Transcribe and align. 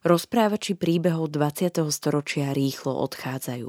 Rozprávači 0.00 0.80
príbehov 0.80 1.28
20. 1.28 1.84
storočia 1.92 2.56
rýchlo 2.56 2.96
odchádzajú. 3.04 3.68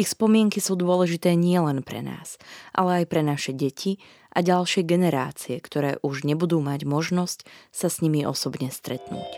Ich 0.00 0.08
spomienky 0.08 0.64
sú 0.64 0.80
dôležité 0.80 1.36
nielen 1.36 1.84
pre 1.84 2.00
nás, 2.00 2.40
ale 2.72 3.04
aj 3.04 3.12
pre 3.12 3.20
naše 3.20 3.52
deti 3.52 4.00
a 4.32 4.40
ďalšie 4.40 4.80
generácie, 4.88 5.60
ktoré 5.60 6.00
už 6.00 6.24
nebudú 6.24 6.64
mať 6.64 6.88
možnosť 6.88 7.44
sa 7.68 7.92
s 7.92 8.00
nimi 8.00 8.24
osobne 8.24 8.72
stretnúť. 8.72 9.28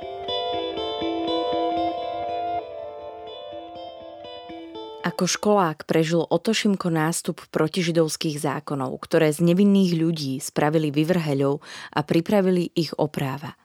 Ako 5.03 5.27
školák 5.27 5.83
prežil 5.83 6.23
Oto 6.23 6.55
Šimko 6.55 6.95
nástup 6.95 7.43
protižidovských 7.51 8.39
zákonov, 8.39 9.03
ktoré 9.03 9.35
z 9.35 9.43
nevinných 9.51 9.99
ľudí 9.99 10.39
spravili 10.39 10.95
vyvrheľov 10.95 11.59
a 11.91 12.01
pripravili 12.07 12.71
ich 12.79 12.95
o 12.95 13.11
práva. 13.11 13.59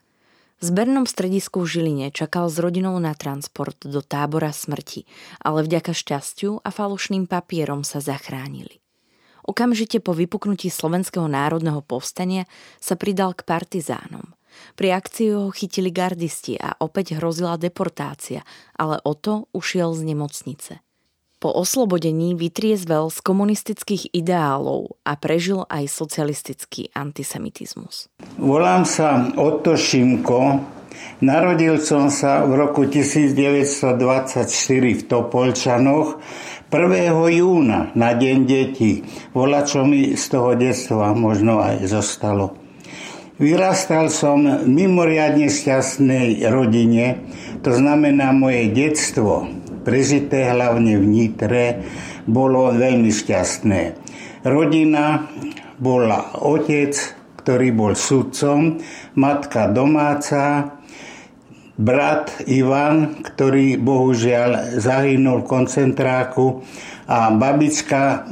V 0.55 0.63
zbernom 0.63 1.03
stredisku 1.03 1.63
v 1.63 1.67
Žiline 1.67 2.07
čakal 2.15 2.47
s 2.47 2.55
rodinou 2.63 2.95
na 3.03 3.11
transport 3.11 3.75
do 3.83 3.99
tábora 3.99 4.55
smrti, 4.55 5.03
ale 5.43 5.67
vďaka 5.67 5.91
šťastiu 5.91 6.63
a 6.63 6.69
falošným 6.71 7.27
papierom 7.27 7.83
sa 7.83 7.99
zachránili. 7.99 8.79
Okamžite 9.45 10.01
po 10.01 10.15
vypuknutí 10.15 10.73
Slovenského 10.73 11.27
národného 11.29 11.83
povstania 11.85 12.49
sa 12.81 12.97
pridal 12.97 13.37
k 13.37 13.45
partizánom. 13.45 14.33
Pri 14.79 14.95
akcii 14.95 15.35
ho 15.35 15.51
chytili 15.51 15.91
gardisti 15.91 16.55
a 16.55 16.79
opäť 16.79 17.19
hrozila 17.19 17.59
deportácia, 17.59 18.41
ale 18.79 18.97
Oto 19.03 19.51
ušiel 19.51 19.91
z 19.91 20.01
nemocnice. 20.15 20.84
Po 21.45 21.53
oslobodení 21.53 22.33
vytriezvel 22.33 23.13
z 23.13 23.21
komunistických 23.21 24.17
ideálov 24.17 24.97
a 25.05 25.13
prežil 25.13 25.61
aj 25.69 25.85
socialistický 25.93 26.89
antisemitizmus. 26.97 28.09
Volám 28.41 28.81
sa 28.81 29.29
Otto 29.37 29.77
Šimko. 29.77 30.65
Narodil 31.21 31.77
som 31.85 32.09
sa 32.09 32.41
v 32.49 32.57
roku 32.57 32.89
1924 32.89 33.93
v 34.81 35.01
Topolčanoch 35.05 36.17
1. 36.73 37.37
júna 37.37 37.93
na 37.93 38.17
Deň 38.17 38.37
detí. 38.49 39.05
Volá, 39.29 39.69
čo 39.69 39.85
mi 39.85 40.17
z 40.17 40.25
toho 40.25 40.57
detstva 40.57 41.13
možno 41.13 41.61
aj 41.61 41.85
zostalo. 41.85 42.57
Vyrastal 43.37 44.09
som 44.09 44.41
v 44.41 44.65
mimoriadne 44.65 45.45
šťastnej 45.53 46.41
rodine, 46.49 47.21
to 47.61 47.69
znamená 47.69 48.33
moje 48.33 48.73
detstvo 48.73 49.45
prežité 49.85 50.49
hlavne 50.49 50.97
v 50.97 51.05
Nitre, 51.05 51.65
bolo 52.25 52.73
veľmi 52.73 53.13
šťastné. 53.13 53.81
Rodina 54.41 55.29
bola 55.77 56.41
otec, 56.41 56.97
ktorý 57.45 57.69
bol 57.69 57.93
sudcom, 57.93 58.81
matka 59.13 59.69
domáca, 59.69 60.73
brat 61.77 62.31
Ivan, 62.49 63.21
ktorý 63.21 63.77
bohužiaľ 63.77 64.79
zahynul 64.79 65.43
v 65.43 65.49
koncentráku 65.49 66.63
a 67.05 67.29
babička, 67.29 68.25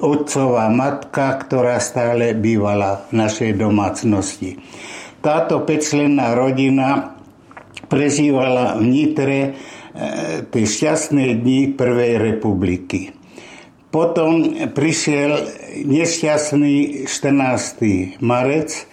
otcová 0.00 0.72
matka, 0.72 1.36
ktorá 1.44 1.76
stále 1.82 2.32
bývala 2.32 3.04
v 3.12 3.20
našej 3.20 3.52
domácnosti. 3.58 4.56
Táto 5.20 5.60
pečlená 5.66 6.32
rodina 6.32 7.18
prežívala 7.90 8.80
v 8.80 8.82
Nitre 8.88 9.40
tie 10.50 10.64
šťastné 10.66 11.38
dni 11.38 11.78
Prvej 11.78 12.18
republiky. 12.18 13.14
Potom 13.94 14.58
prišiel 14.74 15.46
nešťastný 15.86 17.06
14. 17.06 18.18
marec 18.18 18.90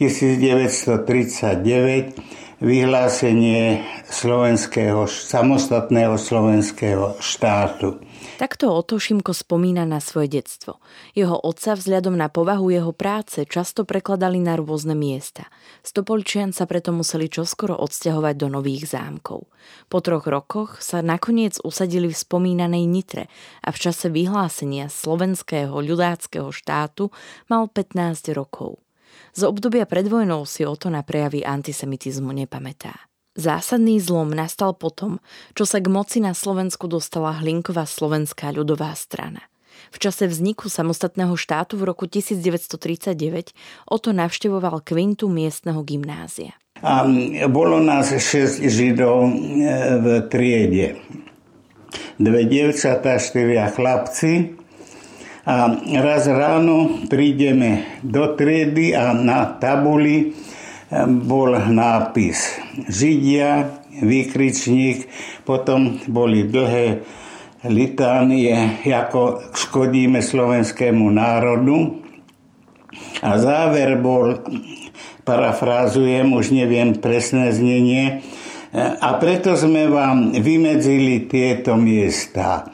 1939 0.00 2.47
vyhlásenie 2.58 3.86
slovenského, 4.10 5.06
samostatného 5.06 6.18
slovenského 6.18 7.14
štátu. 7.22 8.02
Takto 8.38 8.70
Oto 8.74 8.98
Šimko 8.98 9.30
spomína 9.30 9.86
na 9.86 10.02
svoje 10.02 10.42
detstvo. 10.42 10.82
Jeho 11.14 11.38
otca 11.38 11.78
vzhľadom 11.78 12.18
na 12.18 12.26
povahu 12.26 12.70
jeho 12.70 12.90
práce 12.94 13.46
často 13.46 13.86
prekladali 13.86 14.42
na 14.42 14.58
rôzne 14.58 14.94
miesta. 14.98 15.46
Stopolčian 15.86 16.50
sa 16.50 16.66
preto 16.66 16.90
museli 16.90 17.30
čoskoro 17.30 17.78
odsťahovať 17.78 18.34
do 18.34 18.48
nových 18.50 18.90
zámkov. 18.90 19.46
Po 19.86 19.98
troch 20.02 20.26
rokoch 20.26 20.82
sa 20.82 20.98
nakoniec 21.02 21.62
usadili 21.62 22.10
v 22.10 22.18
spomínanej 22.18 22.84
Nitre 22.90 23.30
a 23.62 23.70
v 23.70 23.78
čase 23.78 24.10
vyhlásenia 24.10 24.90
slovenského 24.90 25.74
ľudáckého 25.78 26.50
štátu 26.50 27.14
mal 27.46 27.70
15 27.70 28.34
rokov. 28.34 28.82
Z 29.38 29.46
obdobia 29.46 29.86
pred 29.86 30.10
vojnou 30.10 30.42
si 30.42 30.66
Oto 30.66 30.90
na 30.90 31.06
prejavy 31.06 31.46
antisemitizmu 31.46 32.34
nepamätá. 32.34 33.06
Zásadný 33.38 34.02
zlom 34.02 34.34
nastal 34.34 34.74
potom, 34.74 35.22
čo 35.54 35.62
sa 35.62 35.78
k 35.78 35.86
moci 35.86 36.18
na 36.18 36.34
Slovensku 36.34 36.90
dostala 36.90 37.38
Hlinková 37.38 37.86
slovenská 37.86 38.50
ľudová 38.50 38.90
strana. 38.98 39.46
V 39.94 40.02
čase 40.02 40.26
vzniku 40.26 40.66
samostatného 40.66 41.38
štátu 41.38 41.78
v 41.78 41.86
roku 41.86 42.10
1939 42.10 43.54
Oto 43.86 44.10
navštevoval 44.10 44.82
kvintu 44.82 45.30
miestneho 45.30 45.86
gymnázia. 45.86 46.58
A 46.82 47.06
bolo 47.46 47.78
nás 47.78 48.10
6 48.10 48.58
židov 48.66 49.22
e, 49.22 49.30
v 50.02 50.06
triede. 50.26 50.98
Dve 52.18 52.42
dievčatá, 52.42 53.22
štyria 53.22 53.70
chlapci. 53.70 54.58
A 55.48 55.72
raz 56.04 56.28
ráno 56.28 57.08
prídeme 57.08 57.88
do 58.04 58.36
triedy 58.36 58.92
a 58.92 59.16
na 59.16 59.48
tabuli 59.56 60.36
bol 61.24 61.56
nápis 61.56 62.60
Židia, 62.84 63.80
výkričník, 64.04 65.08
potom 65.48 66.04
boli 66.04 66.44
dlhé 66.44 67.00
litánie, 67.64 68.84
ako 68.84 69.52
škodíme 69.56 70.20
slovenskému 70.20 71.08
národu. 71.08 72.04
A 73.24 73.40
záver 73.40 73.96
bol, 73.96 74.44
parafrázujem, 75.24 76.28
už 76.28 76.52
neviem 76.52 76.92
presné 76.92 77.56
znenie, 77.56 78.20
a 78.76 79.16
preto 79.16 79.56
sme 79.56 79.88
vám 79.88 80.36
vymedzili 80.36 81.24
tieto 81.24 81.72
miesta. 81.80 82.68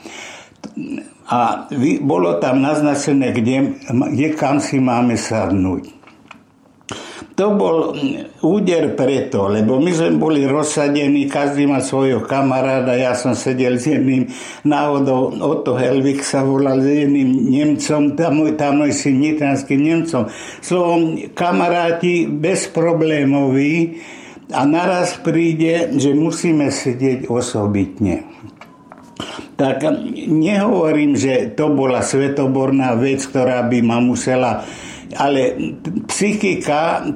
A 1.25 1.65
bolo 2.05 2.37
tam 2.37 2.61
naznačené, 2.61 3.33
kde, 3.33 3.81
kde 3.89 4.29
kam 4.37 4.61
si 4.61 4.77
máme 4.77 5.17
sadnúť. 5.17 6.05
To 7.35 7.51
bol 7.59 7.99
úder 8.47 8.95
preto, 8.95 9.51
lebo 9.51 9.83
my 9.83 9.91
sme 9.91 10.15
boli 10.15 10.47
rozsadení, 10.47 11.27
každý 11.27 11.67
má 11.67 11.83
svojho 11.83 12.23
kamaráda, 12.23 12.95
ja 12.95 13.19
som 13.19 13.35
sedel 13.35 13.75
s 13.75 13.91
jedným 13.91 14.31
náhodou, 14.63 15.35
Otto 15.43 15.75
Helvik 15.75 16.23
sa 16.23 16.47
volal 16.47 16.79
s 16.79 16.87
jedným 16.87 17.51
Nemcom, 17.51 18.15
tam, 18.15 18.39
tam 18.55 18.87
si 18.95 19.11
nitranským 19.11 19.83
Nemcom. 19.83 20.31
Slovom, 20.63 21.27
kamaráti 21.35 22.31
bezproblémoví 22.31 23.99
a 24.55 24.63
naraz 24.63 25.19
príde, 25.19 25.91
že 25.99 26.15
musíme 26.15 26.71
sedieť 26.71 27.27
osobitne 27.27 28.31
tak 29.55 29.87
nehovorím, 30.29 31.15
že 31.15 31.55
to 31.55 31.71
bola 31.71 32.03
svetoborná 32.03 32.99
vec, 32.99 33.23
ktorá 33.27 33.63
by 33.67 33.79
ma 33.83 33.99
musela 34.03 34.67
ale 35.15 35.55
psychika, 36.11 37.07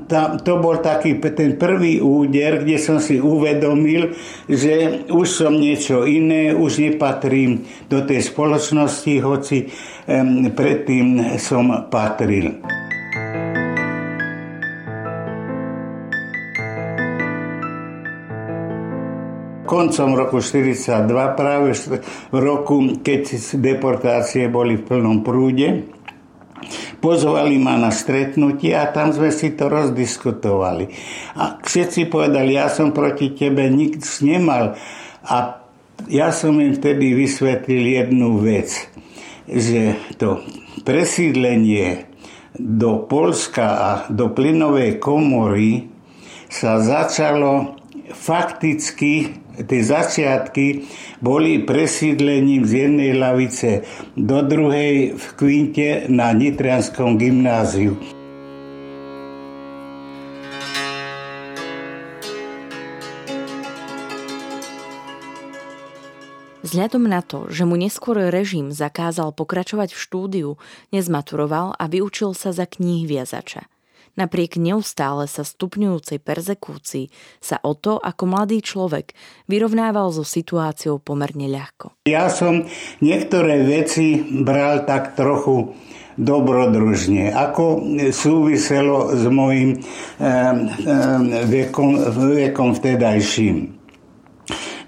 to 0.46 0.52
bol 0.62 0.79
taký 0.79 1.19
ten 1.35 1.58
prvý 1.58 1.99
úder, 1.99 2.62
kde 2.62 2.79
som 2.79 3.02
si 3.02 3.19
uvedomil, 3.19 4.14
že 4.46 5.06
už 5.11 5.26
som 5.26 5.58
niečo 5.58 6.06
iné, 6.06 6.55
už 6.55 6.79
nepatrím 6.79 7.67
do 7.90 8.06
tej 8.06 8.23
spoločnosti, 8.23 9.14
hoci 9.19 9.67
predtým 10.55 11.38
som 11.43 11.91
patril. 11.91 12.55
Koncom 19.69 20.17
roku 20.17 20.41
1942, 20.41 21.37
práve 21.37 21.76
v 22.32 22.37
roku, 22.41 22.97
keď 23.05 23.37
deportácie 23.61 24.49
boli 24.49 24.81
v 24.81 24.88
plnom 24.88 25.20
prúde, 25.20 25.85
Pozvali 26.99 27.62
ma 27.62 27.79
na 27.79 27.94
stretnutie 27.94 28.75
a 28.75 28.91
tam 28.91 29.15
sme 29.15 29.31
si 29.31 29.55
to 29.55 29.70
rozdiskutovali. 29.70 30.91
A 31.38 31.62
všetci 31.62 32.11
povedali, 32.11 32.59
ja 32.59 32.67
som 32.67 32.91
proti 32.91 33.31
tebe 33.31 33.70
nič 33.70 34.20
nemal. 34.26 34.75
A 35.23 35.62
ja 36.11 36.35
som 36.35 36.59
im 36.59 36.75
vtedy 36.75 37.15
vysvetlil 37.15 38.03
jednu 38.03 38.43
vec, 38.43 38.91
že 39.47 39.94
to 40.19 40.43
presídlenie 40.82 42.11
do 42.59 43.06
Polska 43.06 43.67
a 43.70 43.91
do 44.11 44.35
plynovej 44.35 44.99
komory 44.99 45.87
sa 46.50 46.82
začalo 46.82 47.79
fakticky 48.11 49.38
tie 49.66 49.81
začiatky 49.82 50.87
boli 51.19 51.66
presídlením 51.66 52.62
z 52.62 52.87
jednej 52.87 53.12
lavice 53.19 53.82
do 54.14 54.44
druhej 54.46 55.19
v 55.19 55.25
Kvinte 55.34 55.90
na 56.06 56.31
Nitrianskom 56.31 57.19
gymnáziu. 57.19 57.99
Vzhľadom 66.69 67.08
na 67.08 67.25
to, 67.25 67.49
že 67.49 67.64
mu 67.64 67.81
neskôr 67.81 68.28
režim 68.28 68.69
zakázal 68.69 69.32
pokračovať 69.32 69.96
v 69.96 70.02
štúdiu, 70.05 70.50
nezmaturoval 70.93 71.72
a 71.72 71.84
vyučil 71.88 72.37
sa 72.37 72.52
za 72.52 72.69
kníh 72.69 73.08
viazača. 73.08 73.64
Napriek 74.19 74.59
neustále 74.59 75.31
sa 75.31 75.47
stupňujúcej 75.47 76.19
perzekúcii 76.19 77.06
sa 77.38 77.62
o 77.62 77.79
to, 77.79 78.03
ako 78.03 78.26
mladý 78.26 78.59
človek 78.59 79.15
vyrovnával 79.47 80.11
so 80.11 80.26
situáciou 80.26 80.99
pomerne 80.99 81.47
ľahko. 81.47 81.94
Ja 82.11 82.26
som 82.26 82.67
niektoré 82.99 83.62
veci 83.62 84.19
bral 84.43 84.82
tak 84.91 85.15
trochu 85.15 85.79
dobrodružne, 86.19 87.31
ako 87.31 87.79
súviselo 88.11 89.15
s 89.15 89.23
mojim 89.31 89.79
vekom, 91.47 91.91
vekom 92.35 92.75
vtedajším. 92.75 93.79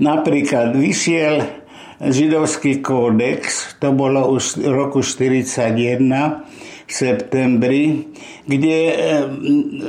Napríklad 0.03 0.75
vyšiel 0.75 1.63
židovský 2.03 2.83
kódex, 2.83 3.79
to 3.79 3.95
bolo 3.95 4.35
už 4.35 4.59
v 4.59 4.75
roku 4.75 5.07
1941, 5.07 6.51
septembri, 6.91 8.11
kde 8.45 8.79
eh, 8.91 8.95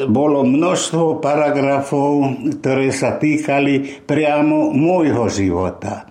bolo 0.05 0.45
množstvo 0.45 1.17
paragrafov, 1.17 2.37
ktoré 2.61 2.93
sa 2.93 3.17
týkali 3.17 4.05
priamo 4.05 4.69
môjho 4.71 5.25
života. 5.27 6.05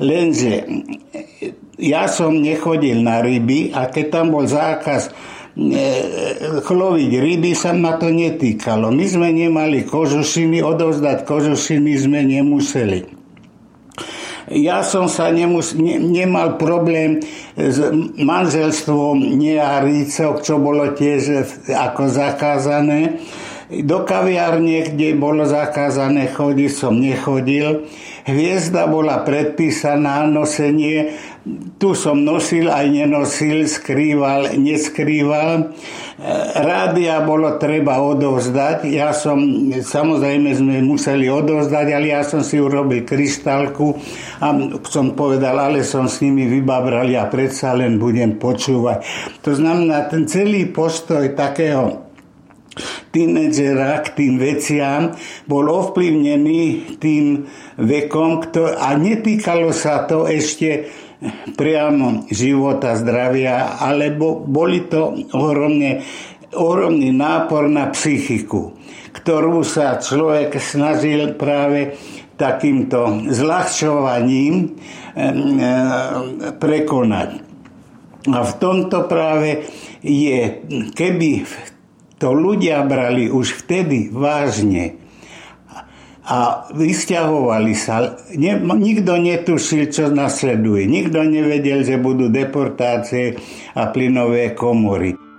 Lenže 0.00 0.52
eh, 0.56 0.66
ja 1.76 2.08
som 2.08 2.32
nechodil 2.40 3.04
na 3.04 3.20
ryby 3.20 3.76
a 3.76 3.92
keď 3.92 4.06
tam 4.08 4.26
bol 4.32 4.48
zákaz 4.48 5.12
chloviť 6.64 7.10
eh, 7.12 7.20
ryby 7.20 7.52
sa 7.52 7.76
ma 7.76 8.00
to 8.00 8.08
netýkalo. 8.08 8.88
My 8.88 9.04
sme 9.04 9.28
nemali 9.30 9.84
kožušiny, 9.84 10.64
odovzdať 10.64 11.28
kožušiny 11.28 11.92
sme 12.00 12.24
nemuseli 12.24 13.21
ja 14.52 14.84
som 14.84 15.08
sa 15.08 15.32
nemus- 15.32 15.74
ne- 15.74 15.98
nemal 15.98 16.60
problém 16.60 17.24
s 17.56 17.80
manželstvom 18.20 19.40
nearícov, 19.40 20.44
čo 20.44 20.60
bolo 20.60 20.92
tiež 20.92 21.48
ako 21.72 22.12
zakázané. 22.12 23.18
Do 23.72 24.04
kaviárne, 24.04 24.84
kde 24.84 25.16
bolo 25.16 25.48
zakázané 25.48 26.28
chodiť, 26.28 26.70
som 26.70 26.92
nechodil. 26.92 27.88
Hviezda 28.28 28.84
bola 28.84 29.24
predpísaná 29.24 30.28
nosenie. 30.28 31.16
Tu 31.80 31.90
som 31.96 32.20
nosil, 32.20 32.68
aj 32.68 32.86
nenosil, 32.92 33.64
skrýval, 33.64 34.60
neskrýval. 34.60 35.72
Rádia 36.54 37.18
bolo 37.26 37.58
treba 37.58 37.98
odovzdať. 37.98 38.86
Ja 38.94 39.10
som, 39.10 39.42
samozrejme 39.74 40.54
sme 40.54 40.78
museli 40.78 41.26
odovzdať, 41.26 41.86
ale 41.90 42.14
ja 42.14 42.22
som 42.22 42.46
si 42.46 42.62
urobil 42.62 43.02
kryštálku 43.02 43.86
a 44.38 44.54
som 44.86 45.18
povedal, 45.18 45.58
ale 45.58 45.82
som 45.82 46.06
s 46.06 46.22
nimi 46.22 46.46
vybabral, 46.46 47.10
ja 47.10 47.26
predsa 47.26 47.74
len 47.74 47.98
budem 47.98 48.38
počúvať. 48.38 49.02
To 49.42 49.50
znamená, 49.50 50.06
ten 50.06 50.30
celý 50.30 50.70
postoj 50.70 51.26
takého 51.34 52.06
tínedžera 53.10 54.00
k 54.06 54.08
tým 54.16 54.38
veciam 54.38 55.12
bol 55.44 55.66
ovplyvnený 55.66 56.96
tým 57.02 57.50
vekom 57.82 58.46
a 58.78 58.88
netýkalo 58.94 59.74
sa 59.74 60.06
to 60.06 60.24
ešte 60.30 60.86
priamo 61.54 62.26
života, 62.30 62.98
zdravia, 62.98 63.78
alebo 63.78 64.42
boli 64.42 64.86
to 64.86 65.14
ohromne, 65.34 66.02
ohromný 66.52 67.14
nápor 67.14 67.70
na 67.70 67.90
psychiku, 67.94 68.74
ktorú 69.14 69.62
sa 69.62 70.02
človek 70.02 70.58
snažil 70.58 71.38
práve 71.38 71.94
takýmto 72.36 73.30
zľahčovaním 73.30 74.74
prekonať. 76.58 77.30
A 78.22 78.38
v 78.42 78.52
tomto 78.58 79.06
práve 79.10 79.66
je, 80.02 80.62
keby 80.94 81.30
to 82.22 82.30
ľudia 82.30 82.86
brali 82.86 83.26
už 83.26 83.66
vtedy 83.66 84.10
vážne 84.14 85.01
a 86.22 86.70
vysťahovali 86.70 87.74
sa. 87.74 88.14
Ne, 88.38 88.62
nikto 88.62 89.18
netušil, 89.18 89.90
čo 89.90 90.06
nasleduje. 90.06 90.86
Nikto 90.86 91.26
nevedel, 91.26 91.82
že 91.82 91.98
budú 91.98 92.30
deportácie 92.30 93.34
a 93.74 93.90
plynové 93.90 94.54
komory. 94.54 95.31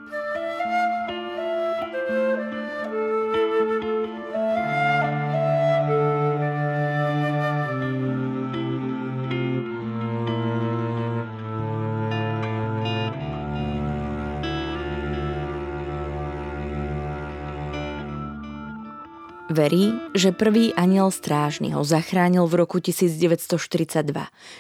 Verí, 19.54 19.94
že 20.18 20.34
prvý 20.34 20.74
aniel 20.74 21.14
strážny 21.14 21.78
ho 21.78 21.86
zachránil 21.86 22.50
v 22.50 22.66
roku 22.66 22.82
1942, 22.82 24.10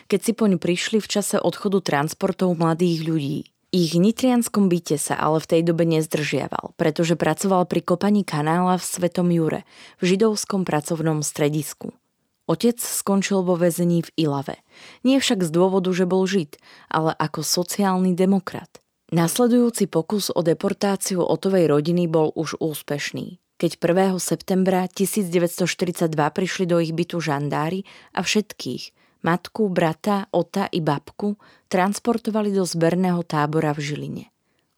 keď 0.05 0.19
si 0.21 0.31
poň 0.37 0.61
prišli 0.61 1.01
v 1.01 1.07
čase 1.09 1.41
odchodu 1.41 1.81
transportov 1.81 2.53
mladých 2.53 3.01
ľudí. 3.01 3.39
Ich 3.73 3.97
nitrianskom 3.97 4.69
byte 4.69 5.01
sa 5.01 5.17
ale 5.17 5.41
v 5.41 5.49
tej 5.49 5.61
dobe 5.65 5.89
nezdržiaval, 5.89 6.77
pretože 6.77 7.17
pracoval 7.17 7.65
pri 7.65 7.81
kopaní 7.81 8.21
kanála 8.21 8.77
v 8.77 8.85
Svetom 8.85 9.33
Jure, 9.33 9.65
v 9.97 10.13
židovskom 10.13 10.61
pracovnom 10.61 11.25
stredisku. 11.25 11.97
Otec 12.45 12.77
skončil 12.77 13.41
vo 13.41 13.57
väzení 13.57 14.05
v 14.05 14.29
Ilave. 14.29 14.61
Nie 15.01 15.17
však 15.17 15.41
z 15.41 15.49
dôvodu, 15.49 15.89
že 15.89 16.05
bol 16.05 16.21
žid, 16.29 16.61
ale 16.85 17.17
ako 17.17 17.41
sociálny 17.41 18.13
demokrat. 18.13 18.77
Nasledujúci 19.09 19.89
pokus 19.89 20.29
o 20.29 20.45
deportáciu 20.45 21.25
Otovej 21.25 21.65
rodiny 21.65 22.05
bol 22.05 22.29
už 22.37 22.61
úspešný 22.61 23.41
keď 23.63 23.79
1. 23.79 24.19
septembra 24.19 24.91
1942 24.91 26.11
prišli 26.11 26.67
do 26.67 26.83
ich 26.83 26.91
bytu 26.91 27.23
žandári 27.23 27.87
a 28.11 28.19
všetkých, 28.19 28.91
matku, 29.23 29.71
brata, 29.71 30.27
ota 30.35 30.67
i 30.67 30.83
babku, 30.83 31.39
transportovali 31.71 32.51
do 32.51 32.67
zberného 32.67 33.23
tábora 33.23 33.71
v 33.71 33.79
Žiline. 33.79 34.25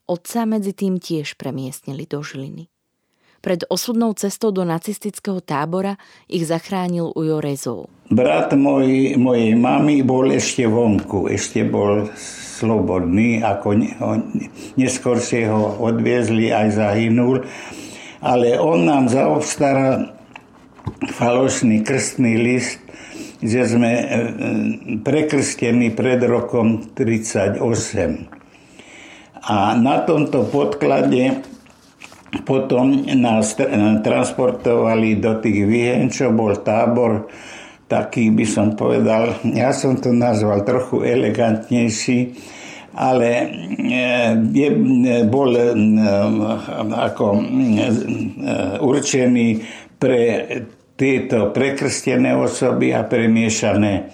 Otca 0.06 0.46
medzi 0.46 0.70
tým 0.70 1.02
tiež 1.02 1.34
premiestnili 1.34 2.06
do 2.06 2.22
Žiliny. 2.22 2.70
Pred 3.42 3.66
osudnou 3.66 4.14
cestou 4.14 4.54
do 4.54 4.62
nacistického 4.62 5.42
tábora 5.42 5.98
ich 6.30 6.46
zachránil 6.46 7.10
Ujo 7.10 7.42
Rezov. 7.42 7.90
Brat 8.06 8.54
môj, 8.54 9.18
mojej 9.18 9.58
mamy 9.58 10.06
bol 10.06 10.30
ešte 10.30 10.62
vonku, 10.62 11.26
ešte 11.26 11.66
bol 11.66 12.06
slobodný, 12.62 13.42
ako 13.42 13.82
neskôr 14.78 15.18
si 15.18 15.42
ho 15.42 15.74
odviezli 15.74 16.54
aj 16.54 16.78
zahynul 16.78 17.42
ale 18.26 18.58
on 18.58 18.90
nám 18.90 19.06
zaobstaral 19.06 20.10
falošný 21.14 21.86
krstný 21.86 22.34
list, 22.42 22.82
že 23.38 23.70
sme 23.70 23.92
e, 23.94 24.02
e, 24.02 24.08
prekrstení 24.98 25.94
pred 25.94 26.18
rokom 26.26 26.90
38. 26.90 27.62
A 29.46 29.78
na 29.78 30.02
tomto 30.02 30.50
podklade 30.50 31.46
potom 32.42 33.06
nás 33.14 33.54
transportovali 34.02 35.22
do 35.22 35.38
tých 35.38 35.62
Vihen, 35.62 36.10
čo 36.10 36.34
bol 36.34 36.58
tábor 36.66 37.30
taký, 37.86 38.34
by 38.34 38.42
som 38.42 38.74
povedal, 38.74 39.38
ja 39.54 39.70
som 39.70 39.94
to 39.94 40.10
nazval 40.10 40.66
trochu 40.66 41.06
elegantnejší, 41.06 42.34
ale 42.96 43.28
e, 43.36 43.46
je, 44.56 44.68
bol 45.28 45.50
e, 45.52 45.64
ako 46.96 47.26
určený 48.80 49.46
pre 50.00 50.20
tieto 50.96 51.52
prekrstené 51.52 52.32
osoby 52.32 52.96
a 52.96 53.04
pre 53.04 53.28
miešané, 53.28 54.08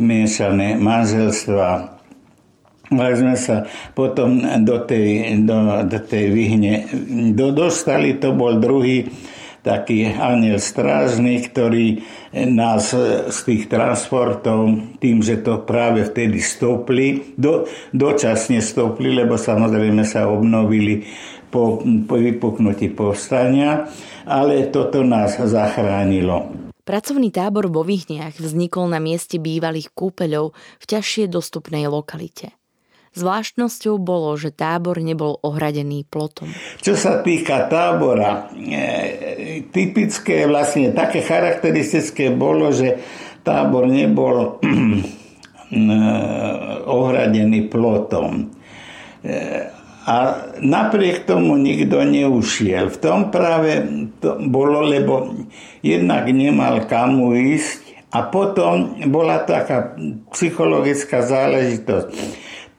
miešané 0.00 0.80
manželstva. 0.80 1.68
ale 2.92 3.12
sme 3.16 3.36
sa 3.36 3.68
potom 3.92 4.40
do 4.64 4.80
tej, 4.84 5.36
do, 5.44 5.84
do 5.84 5.98
tej 6.00 6.24
vyhne 6.32 6.88
do, 7.36 7.52
dostali, 7.52 8.16
to 8.16 8.32
bol 8.32 8.56
druhý 8.56 9.12
taký 9.62 10.10
aniel 10.10 10.58
strážny, 10.58 11.46
ktorý 11.46 12.02
nás 12.34 12.90
z 13.30 13.38
tých 13.46 13.70
transportov, 13.70 14.74
tým, 14.98 15.22
že 15.22 15.38
to 15.40 15.62
práve 15.62 16.02
vtedy 16.06 16.42
stopli, 16.42 17.34
do, 17.38 17.70
dočasne 17.94 18.58
stopli, 18.58 19.14
lebo 19.14 19.38
samozrejme 19.38 20.02
sa 20.02 20.26
obnovili 20.26 21.06
po, 21.48 21.78
po 21.82 22.14
vypuknutí 22.18 22.90
povstania, 22.90 23.86
ale 24.26 24.72
toto 24.74 25.06
nás 25.06 25.38
zachránilo. 25.38 26.62
Pracovný 26.82 27.30
tábor 27.30 27.70
vo 27.70 27.86
Vyhniach 27.86 28.42
vznikol 28.42 28.90
na 28.90 28.98
mieste 28.98 29.38
bývalých 29.38 29.94
kúpeľov 29.94 30.50
v 30.82 30.84
ťažšie 30.90 31.30
dostupnej 31.30 31.86
lokalite. 31.86 32.58
Zvláštnosťou 33.12 34.00
bolo, 34.00 34.32
že 34.40 34.56
tábor 34.56 34.96
nebol 34.96 35.36
ohradený 35.44 36.08
plotom. 36.08 36.48
Čo 36.80 36.96
sa 36.96 37.20
týka 37.20 37.68
tábora, 37.68 38.48
e, 38.56 39.68
typické, 39.68 40.48
vlastne 40.48 40.96
také 40.96 41.20
charakteristické 41.20 42.32
bolo, 42.32 42.72
že 42.72 43.04
tábor 43.44 43.84
nebol 43.84 44.56
e, 44.64 44.72
ohradený 46.88 47.68
plotom. 47.68 48.48
E, 49.20 49.82
a 50.02 50.16
napriek 50.64 51.28
tomu 51.28 51.60
nikto 51.60 52.00
neušiel. 52.00 52.90
V 52.90 52.96
tom 52.96 53.28
práve 53.28 53.86
to 54.24 54.40
bolo, 54.48 54.82
lebo 54.82 55.36
jednak 55.84 56.26
nemal 56.32 56.88
kamu 56.88 57.36
ísť 57.54 58.08
a 58.08 58.24
potom 58.24 59.04
bola 59.12 59.44
taká 59.44 59.94
psychologická 60.32 61.20
záležitosť 61.22 62.08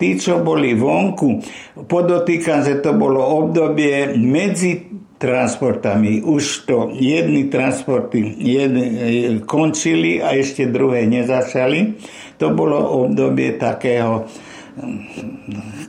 tí, 0.04 0.20
čo 0.20 0.44
boli 0.44 0.76
vonku, 0.76 1.40
podotýkam, 1.88 2.60
že 2.68 2.84
to 2.84 2.92
bolo 2.92 3.24
obdobie 3.24 4.20
medzi 4.20 4.84
transportami. 5.16 6.20
Už 6.20 6.68
to 6.68 6.92
jedny 6.92 7.48
transporty 7.48 8.20
jedny, 8.36 8.84
e, 8.84 9.08
končili 9.48 10.20
a 10.20 10.36
ešte 10.36 10.68
druhé 10.68 11.08
nezačali. 11.08 11.96
To 12.36 12.52
bolo 12.52 13.08
obdobie 13.08 13.56
takého 13.56 14.28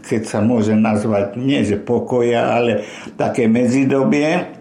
keď 0.05 0.23
sa 0.29 0.45
môže 0.45 0.77
nazvať, 0.77 1.41
nie 1.41 1.65
že 1.65 1.81
pokoja, 1.81 2.53
ale 2.53 2.85
také 3.17 3.49
medzidobie. 3.49 4.61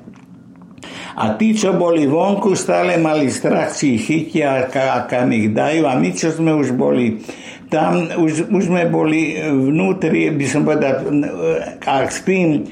A 1.19 1.36
tí, 1.36 1.51
čo 1.51 1.75
boli 1.75 2.07
vonku, 2.07 2.55
stále 2.55 2.95
mali 2.95 3.27
strach, 3.27 3.75
či 3.75 4.00
ich 4.00 4.07
chytia 4.07 4.63
a 4.72 5.03
kam 5.12 5.27
ich 5.36 5.51
dajú. 5.51 5.83
A 5.91 6.00
my, 6.00 6.10
čo 6.15 6.31
sme 6.31 6.55
už 6.55 6.72
boli 6.72 7.19
tam 7.73 8.05
už, 8.21 8.53
už 8.53 8.69
sme 8.69 8.85
boli 8.85 9.33
vnútri, 9.41 10.29
by 10.29 10.45
som 10.45 10.61
povedal, 10.61 11.09
a 11.81 12.05
s 12.05 12.21
tým, 12.21 12.69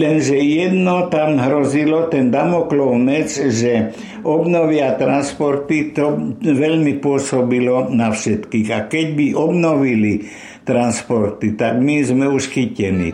lenže 0.00 0.40
jedno 0.40 1.12
tam 1.12 1.36
hrozilo, 1.36 2.08
ten 2.08 2.32
Damoklov 2.32 2.96
mec, 2.96 3.28
že 3.28 3.92
obnovia 4.24 4.96
transporty, 4.96 5.92
to 5.92 6.36
veľmi 6.40 6.96
pôsobilo 7.04 7.92
na 7.92 8.08
všetkých. 8.08 8.68
A 8.72 8.88
keď 8.88 9.06
by 9.12 9.26
obnovili 9.36 10.24
transporty, 10.64 11.56
tak 11.56 11.80
my 11.80 12.00
sme 12.00 12.26
už 12.32 12.48
chytení. 12.48 13.12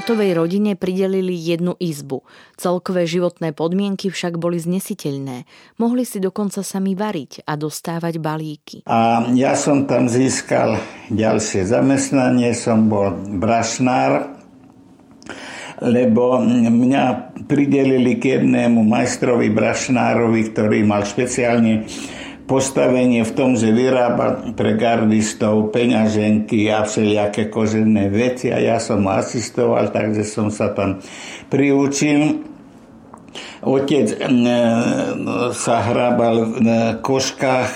Otovej 0.00 0.32
rodine 0.32 0.80
pridelili 0.80 1.36
jednu 1.36 1.76
izbu. 1.76 2.24
Celkové 2.56 3.04
životné 3.04 3.52
podmienky 3.52 4.08
však 4.08 4.40
boli 4.40 4.56
znesiteľné. 4.56 5.44
Mohli 5.76 6.08
si 6.08 6.24
dokonca 6.24 6.64
sami 6.64 6.96
variť 6.96 7.44
a 7.44 7.52
dostávať 7.60 8.16
balíky. 8.16 8.80
A 8.88 9.28
ja 9.36 9.52
som 9.60 9.84
tam 9.84 10.08
získal 10.08 10.80
ďalšie 11.12 11.68
zamestnanie, 11.68 12.56
som 12.56 12.88
bol 12.88 13.12
brašnár, 13.44 14.40
lebo 15.84 16.40
mňa 16.48 17.36
pridelili 17.44 18.16
k 18.16 18.40
jednému 18.40 18.80
majstrovi 18.80 19.52
brašnárovi, 19.52 20.48
ktorý 20.48 20.80
mal 20.80 21.04
špeciálne 21.04 21.84
postavenie 22.50 23.22
v 23.22 23.32
tom, 23.38 23.54
že 23.54 23.70
vyrába 23.70 24.50
pre 24.58 24.74
gardistov 24.74 25.70
peňaženky 25.70 26.66
a 26.66 26.82
všelijaké 26.82 27.46
kožené 27.46 28.10
veci 28.10 28.50
a 28.50 28.58
ja 28.58 28.82
som 28.82 29.06
asistoval, 29.06 29.94
takže 29.94 30.26
som 30.26 30.50
sa 30.50 30.74
tam 30.74 30.98
priučil. 31.46 32.42
Otec 33.62 34.18
e, 34.18 34.26
sa 35.54 35.76
hrábal 35.78 36.36
v 36.50 36.56
koškách, 36.98 37.70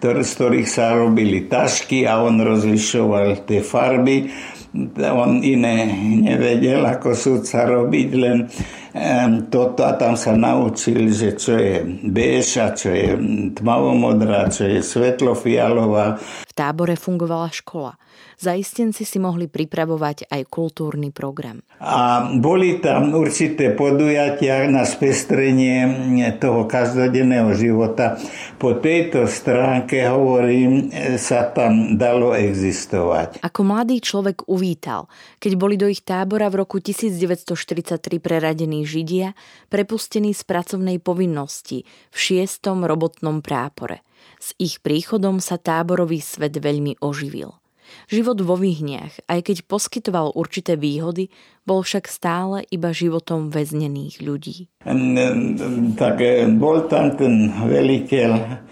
ktoré, 0.00 0.24
z 0.24 0.32
ktorých 0.32 0.68
sa 0.72 0.96
robili 0.96 1.44
tašky 1.44 2.08
a 2.08 2.24
on 2.24 2.40
rozlišoval 2.40 3.44
tie 3.44 3.60
farby 3.60 4.32
on 5.00 5.40
iné 5.40 5.88
nevedel, 6.20 6.84
ako 6.84 7.16
súdca 7.16 7.64
robiť, 7.64 8.08
len 8.16 8.38
toto 9.52 9.84
a 9.84 9.92
tam 9.96 10.16
sa 10.16 10.32
naučil, 10.32 11.12
že 11.12 11.36
čo 11.36 11.56
je 11.56 11.84
bež 12.04 12.46
a 12.64 12.72
čo 12.72 12.88
je 12.92 13.12
tmavomodrá, 13.52 14.48
čo 14.48 14.64
je 14.64 14.80
svetlofialová. 14.80 16.16
V 16.48 16.54
tábore 16.56 16.96
fungovala 16.96 17.52
škola 17.52 17.92
zaistenci 18.36 19.02
si 19.02 19.18
mohli 19.18 19.48
pripravovať 19.48 20.28
aj 20.28 20.42
kultúrny 20.48 21.10
program. 21.10 21.64
A 21.80 22.28
boli 22.36 22.80
tam 22.80 23.16
určité 23.16 23.72
podujatia 23.72 24.68
na 24.68 24.84
spestrenie 24.84 25.84
toho 26.40 26.68
každodenného 26.68 27.52
života. 27.56 28.20
Po 28.56 28.76
tejto 28.76 29.28
stránke, 29.28 30.04
hovorím, 30.08 30.92
sa 31.16 31.48
tam 31.52 31.96
dalo 32.00 32.32
existovať. 32.36 33.40
Ako 33.44 33.60
mladý 33.64 34.00
človek 34.00 34.48
uvítal, 34.48 35.08
keď 35.40 35.52
boli 35.56 35.76
do 35.76 35.88
ich 35.88 36.04
tábora 36.04 36.48
v 36.48 36.64
roku 36.64 36.80
1943 36.80 37.98
preradení 38.20 38.84
Židia, 38.84 39.36
prepustení 39.68 40.32
z 40.32 40.42
pracovnej 40.44 41.00
povinnosti 41.00 41.84
v 42.12 42.16
šiestom 42.16 42.84
robotnom 42.84 43.44
prápore. 43.44 44.04
S 44.40 44.52
ich 44.60 44.84
príchodom 44.84 45.40
sa 45.40 45.56
táborový 45.56 46.20
svet 46.20 46.56
veľmi 46.60 47.00
oživil. 47.00 47.56
Život 48.06 48.38
vo 48.44 48.54
výhniach, 48.54 49.26
aj 49.26 49.40
keď 49.52 49.56
poskytoval 49.66 50.34
určité 50.36 50.78
výhody, 50.78 51.32
bol 51.66 51.82
však 51.82 52.06
stále 52.06 52.62
iba 52.70 52.94
životom 52.94 53.50
väznených 53.50 54.22
ľudí. 54.22 54.70
Tak 55.98 56.16
e, 56.22 56.46
bol 56.54 56.86
tam 56.86 57.18
ten 57.18 57.50
veliteľ 57.50 58.62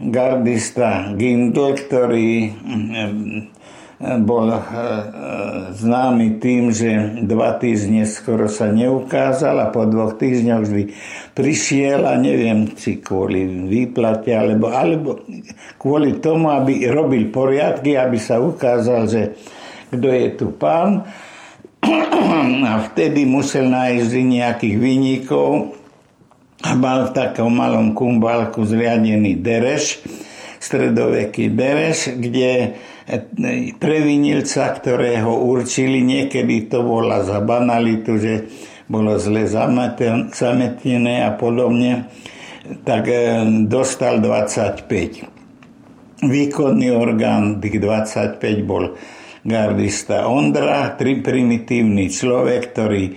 gardista 0.00 1.12
Gindl, 1.14 1.76
ktorý 1.76 2.56
bol 4.00 4.48
eh, 4.48 4.60
známy 5.76 6.40
tým, 6.40 6.72
že 6.72 7.20
dva 7.28 7.60
týždne 7.60 8.08
skoro 8.08 8.48
sa 8.48 8.72
neukázal 8.72 9.60
a 9.60 9.68
po 9.68 9.84
dvoch 9.84 10.16
týždňoch 10.16 10.62
vždy 10.64 10.84
prišiel 11.36 12.08
a 12.08 12.16
neviem, 12.16 12.72
či 12.72 13.04
kvôli 13.04 13.44
výplate, 13.68 14.32
alebo, 14.32 14.72
alebo 14.72 15.20
kvôli 15.76 16.16
tomu, 16.16 16.48
aby 16.48 16.88
robil 16.88 17.28
poriadky, 17.28 18.00
aby 18.00 18.16
sa 18.16 18.40
ukázal, 18.40 19.04
že 19.04 19.22
kto 19.92 20.08
je 20.08 20.28
tu 20.32 20.46
pán. 20.56 21.04
A 22.70 22.72
vtedy 22.92 23.24
musel 23.24 23.72
nájsť 23.72 24.12
nejakých 24.12 24.76
vynikov 24.76 25.74
a 26.60 26.76
mal 26.76 27.08
v 27.08 27.16
takom 27.16 27.56
malom 27.56 27.96
kumbalku 27.96 28.68
zriadený 28.68 29.40
dereš, 29.40 30.04
stredoveký 30.60 31.48
dereš, 31.56 32.20
kde 32.20 32.76
previnilca, 33.78 34.74
ktorého 34.78 35.34
určili, 35.34 36.02
niekedy 36.06 36.70
to 36.70 36.82
bola 36.86 37.22
za 37.26 37.40
banalitu, 37.42 38.18
že 38.18 38.46
bolo 38.90 39.18
zle 39.18 39.46
zametené 40.30 41.26
a 41.26 41.30
podobne, 41.34 42.04
tak 42.86 43.06
e, 43.06 43.44
dostal 43.66 44.20
25. 44.22 44.86
Výkonný 46.20 46.90
orgán 46.92 47.60
tých 47.62 47.80
25 47.80 48.62
bol 48.66 48.90
gardista 49.46 50.28
Ondra, 50.28 50.90
tri 50.98 51.22
primitívny 51.22 52.10
človek, 52.12 52.74
ktorý 52.74 53.16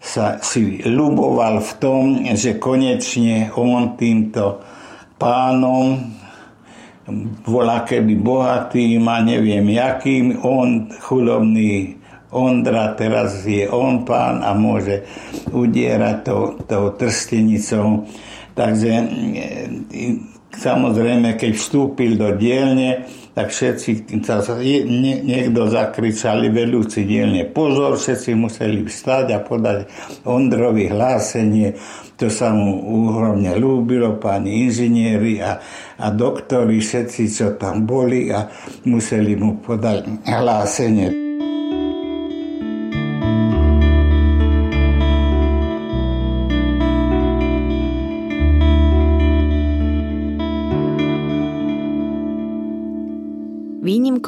sa 0.00 0.40
si 0.40 0.80
ľuboval 0.80 1.60
v 1.60 1.72
tom, 1.76 2.24
že 2.32 2.56
konečne 2.56 3.52
on 3.52 4.00
týmto 4.00 4.64
pánom 5.20 6.16
volá 7.44 7.84
keby 7.84 8.14
bohatým 8.18 9.04
a 9.06 9.20
neviem 9.20 9.66
jakým, 9.74 10.38
on 10.40 10.88
chudobný 11.02 12.00
Ondra, 12.30 12.94
teraz 12.94 13.42
je 13.42 13.66
on 13.66 14.06
pán 14.06 14.46
a 14.46 14.54
môže 14.54 15.02
udierať 15.50 16.16
tou, 16.22 16.54
tou 16.62 16.94
trstenicou. 16.94 18.06
Takže 18.54 18.90
e, 18.94 19.04
samozrejme, 20.54 21.34
keď 21.34 21.52
vstúpil 21.58 22.14
do 22.14 22.30
dielne, 22.38 23.02
tak 23.40 23.56
všetci, 23.56 24.12
niekto 24.84 25.72
zakričali 25.72 26.52
vedúci 26.52 27.08
dielne 27.08 27.48
pozor, 27.48 27.96
všetci 27.96 28.36
museli 28.36 28.84
vstať 28.84 29.32
a 29.32 29.40
podať 29.40 29.88
Ondrovi 30.28 30.92
hlásenie. 30.92 31.72
To 32.20 32.28
sa 32.28 32.52
mu 32.52 32.84
úhromne 32.84 33.56
ľúbilo, 33.56 34.20
páni 34.20 34.68
inžinieri 34.68 35.40
a, 35.40 35.56
a 35.96 36.06
doktori, 36.12 36.84
všetci, 36.84 37.22
čo 37.32 37.56
tam 37.56 37.88
boli 37.88 38.28
a 38.28 38.44
museli 38.84 39.32
mu 39.40 39.56
podať 39.56 40.28
hlásenie. 40.28 41.29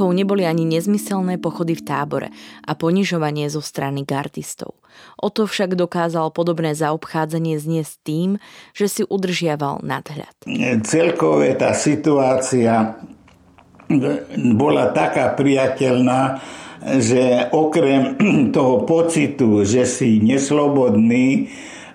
Výnimkou 0.03 0.19
neboli 0.19 0.43
ani 0.43 0.67
nezmyselné 0.67 1.39
pochody 1.39 1.79
v 1.79 1.87
tábore 1.87 2.29
a 2.67 2.75
ponižovanie 2.75 3.47
zo 3.47 3.63
strany 3.63 4.03
gardistov. 4.03 4.75
O 5.15 5.31
to 5.31 5.47
však 5.47 5.79
dokázal 5.79 6.35
podobné 6.35 6.75
zaobchádzanie 6.75 7.55
zniesť 7.55 7.95
tým, 8.03 8.31
že 8.75 8.91
si 8.91 9.03
udržiaval 9.07 9.87
nadhľad. 9.87 10.35
Celkové 10.83 11.55
tá 11.55 11.71
situácia 11.71 12.99
bola 14.59 14.91
taká 14.91 15.39
priateľná, 15.39 16.43
že 16.99 17.47
okrem 17.55 18.19
toho 18.57 18.83
pocitu, 18.83 19.63
že 19.63 19.87
si 19.87 20.19
neslobodný, 20.19 21.47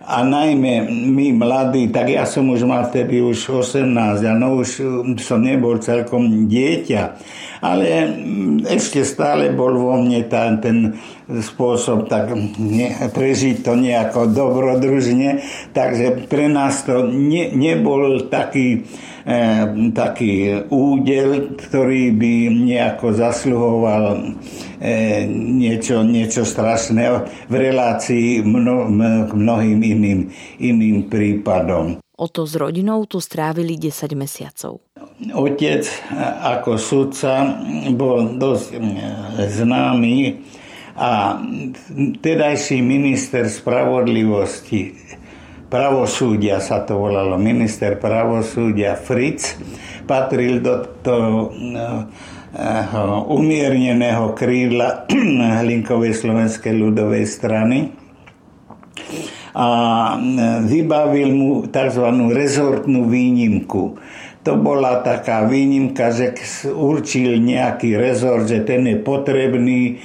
a 0.08 0.24
najmä 0.24 0.88
my 0.88 1.36
mladí, 1.36 1.92
tak 1.92 2.08
ja 2.08 2.24
som 2.24 2.48
už 2.48 2.64
mal 2.64 2.88
vtedy 2.88 3.20
už 3.20 3.60
18, 3.68 4.24
a 4.24 4.32
no 4.40 4.64
už 4.64 4.80
som 5.20 5.44
nebol 5.44 5.84
celkom 5.84 6.48
dieťa, 6.48 7.02
ale 7.60 7.86
ešte 8.72 9.04
stále 9.04 9.52
bol 9.52 9.76
vo 9.76 10.00
mne 10.00 10.24
tá, 10.32 10.48
ten 10.64 10.96
spôsob 11.28 12.08
tak 12.08 12.32
ne, 12.56 12.96
prežiť 13.12 13.68
to 13.68 13.76
nejako 13.76 14.32
dobrodružne, 14.32 15.44
takže 15.76 16.32
pre 16.32 16.48
nás 16.48 16.88
to 16.88 17.04
ne, 17.12 17.52
nebol 17.52 18.32
taký, 18.32 18.88
taký 19.92 20.64
údel, 20.72 21.60
ktorý 21.60 22.16
by 22.16 22.34
nejako 22.48 23.12
zasluhoval 23.12 24.04
e, 24.16 25.28
niečo, 25.28 26.00
niečo 26.08 26.48
strašné 26.48 27.28
v 27.52 27.54
relácii 27.54 28.40
mno, 28.48 28.88
k 29.28 29.32
mnohým 29.36 29.80
iným, 29.84 30.32
iným 30.64 31.12
prípadom. 31.12 32.00
Oto 32.18 32.48
s 32.48 32.56
rodinou 32.56 33.04
tu 33.06 33.20
strávili 33.20 33.76
10 33.76 34.16
mesiacov. 34.16 34.82
Otec 35.36 35.86
ako 36.42 36.80
sudca 36.80 37.62
bol 37.94 38.40
dosť 38.40 38.80
známy 39.54 40.18
a 40.98 41.38
tedajší 42.26 42.82
minister 42.82 43.46
spravodlivosti, 43.46 45.07
pravosúdia 45.68 46.64
sa 46.64 46.84
to 46.88 47.00
volalo, 47.00 47.36
minister 47.36 48.00
pravosúdia 48.00 48.96
Fritz, 48.96 49.60
patril 50.08 50.64
do 50.64 50.88
toho 51.04 51.52
uh, 51.52 52.08
umierneného 53.28 54.32
krídla 54.34 55.06
Hlinkovej 55.62 56.16
slovenskej 56.16 56.74
ľudovej 56.74 57.24
strany 57.28 57.92
a 59.58 59.70
vybavil 60.62 61.34
mu 61.34 61.50
tzv. 61.66 62.06
rezortnú 62.30 63.10
výnimku. 63.10 63.98
To 64.46 64.54
bola 64.56 65.02
taká 65.02 65.50
výnimka, 65.50 66.14
že 66.14 66.38
určil 66.72 67.42
nejaký 67.42 67.98
rezort, 67.98 68.48
že 68.48 68.64
ten 68.64 68.86
je 68.86 69.02
potrebný 69.02 70.00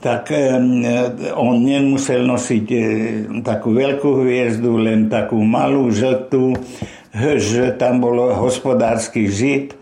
tak 0.00 0.32
on 1.36 1.60
nemusel 1.60 2.24
nosiť 2.24 2.66
e, 2.72 2.80
takú 3.44 3.76
veľkú 3.76 4.24
hviezdu, 4.24 4.80
len 4.80 5.12
takú 5.12 5.44
malú 5.44 5.92
žltú, 5.92 6.56
že 7.36 7.76
tam 7.76 8.00
bolo 8.00 8.32
hospodársky 8.32 9.28
žid. 9.28 9.76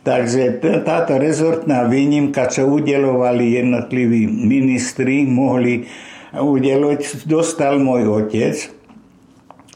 Takže 0.00 0.64
táto 0.88 1.20
rezortná 1.20 1.84
výnimka, 1.84 2.48
čo 2.48 2.64
udelovali 2.64 3.60
jednotliví 3.60 4.24
ministri, 4.24 5.28
mohli 5.28 5.84
udelovať, 6.32 7.28
dostal 7.28 7.76
môj 7.76 8.24
otec. 8.24 8.56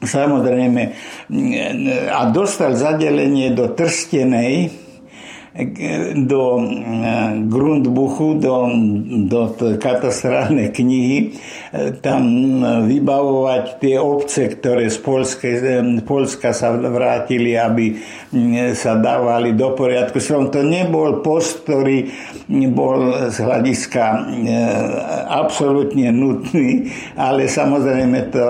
Samozrejme, 0.03 0.83
a 2.11 2.21
dostal 2.33 2.75
zadelenie 2.75 3.53
do 3.53 3.71
Trstenej, 3.71 4.82
do 5.53 6.65
eh, 6.65 7.45
Grundbuchu, 7.45 8.41
do, 8.41 8.73
do 9.29 9.53
katastrálnej 9.77 10.73
knihy, 10.73 11.19
eh, 11.29 11.93
tam 12.01 12.25
eh, 12.25 12.89
vybavovať 12.89 13.77
tie 13.77 14.01
obce, 14.01 14.49
ktoré 14.49 14.89
z 14.89 14.99
Polske, 15.05 15.49
Polska 16.09 16.57
sa 16.57 16.73
vrátili, 16.73 17.53
aby 17.53 18.01
mm, 18.33 18.73
sa 18.73 18.97
dávali 18.97 19.53
do 19.53 19.77
poriadku. 19.77 20.25
Som 20.25 20.49
to 20.49 20.65
nebol 20.65 21.21
post, 21.21 21.69
ktorý 21.69 22.09
bol 22.73 23.29
z 23.29 23.37
hľadiska 23.45 24.03
absolútne 25.29 26.09
nutný, 26.13 26.89
ale 27.17 27.45
samozrejme 27.45 28.33
to 28.33 28.45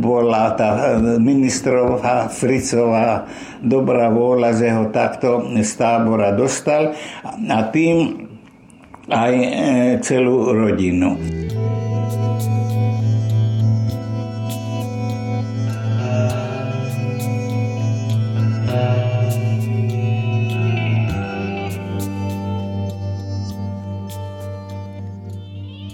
bola 0.00 0.56
tá 0.56 0.96
ministrová 1.20 2.28
Fricová 2.32 3.28
dobrá 3.62 4.06
vôľa, 4.10 4.50
že 4.54 4.68
ho 4.70 4.84
takto 4.94 5.42
z 5.58 5.72
tábora 5.74 6.30
dostal 6.38 6.94
a 7.50 7.58
tým 7.74 8.28
aj 9.10 9.34
e, 9.34 9.48
celú 10.04 10.52
rodinu. 10.54 11.18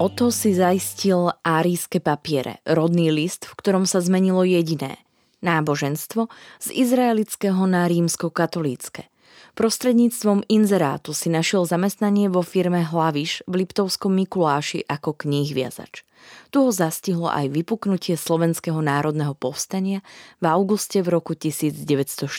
Oto 0.04 0.28
si 0.28 0.52
zaistil 0.52 1.32
árijské 1.40 1.96
papiere, 1.96 2.60
rodný 2.68 3.08
list, 3.08 3.48
v 3.48 3.56
ktorom 3.56 3.88
sa 3.88 4.04
zmenilo 4.04 4.44
jediné. 4.44 5.00
Náboženstvo 5.40 6.28
z 6.60 6.66
izraelického 6.76 7.64
na 7.64 7.88
rímsko-katolícke. 7.88 9.13
Prostredníctvom 9.54 10.42
inzerátu 10.50 11.14
si 11.14 11.30
našiel 11.30 11.62
zamestnanie 11.62 12.26
vo 12.26 12.42
firme 12.42 12.82
Hlaviš 12.82 13.46
v 13.46 13.62
Liptovskom 13.62 14.10
Mikuláši 14.10 14.82
ako 14.82 15.14
knihviazač. 15.14 16.02
Tu 16.50 16.58
ho 16.58 16.74
zastihlo 16.74 17.30
aj 17.30 17.54
vypuknutie 17.54 18.18
Slovenského 18.18 18.82
národného 18.82 19.30
povstania 19.38 20.02
v 20.42 20.50
auguste 20.50 21.06
v 21.06 21.14
roku 21.14 21.38
1944. 21.38 22.34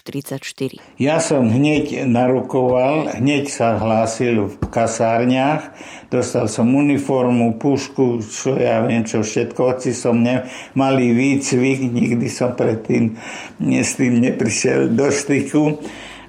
Ja 1.00 1.24
som 1.24 1.48
hneď 1.48 2.04
narukoval, 2.04 3.16
hneď 3.16 3.48
sa 3.48 3.80
hlásil 3.80 4.52
v 4.52 4.56
kasárniach, 4.68 5.72
dostal 6.12 6.52
som 6.52 6.68
uniformu, 6.68 7.56
pušku, 7.56 8.28
čo 8.28 8.60
ja 8.60 8.84
viem, 8.84 9.08
čo 9.08 9.24
všetko, 9.24 9.60
hoci 9.72 9.96
som 9.96 10.20
nemalý 10.20 11.16
výcvik, 11.16 11.96
nikdy 11.96 12.28
som 12.28 12.60
predtým 12.60 13.16
s 13.64 13.96
tým 13.96 14.20
neprišiel 14.20 14.92
do 14.92 15.08
styku 15.08 15.80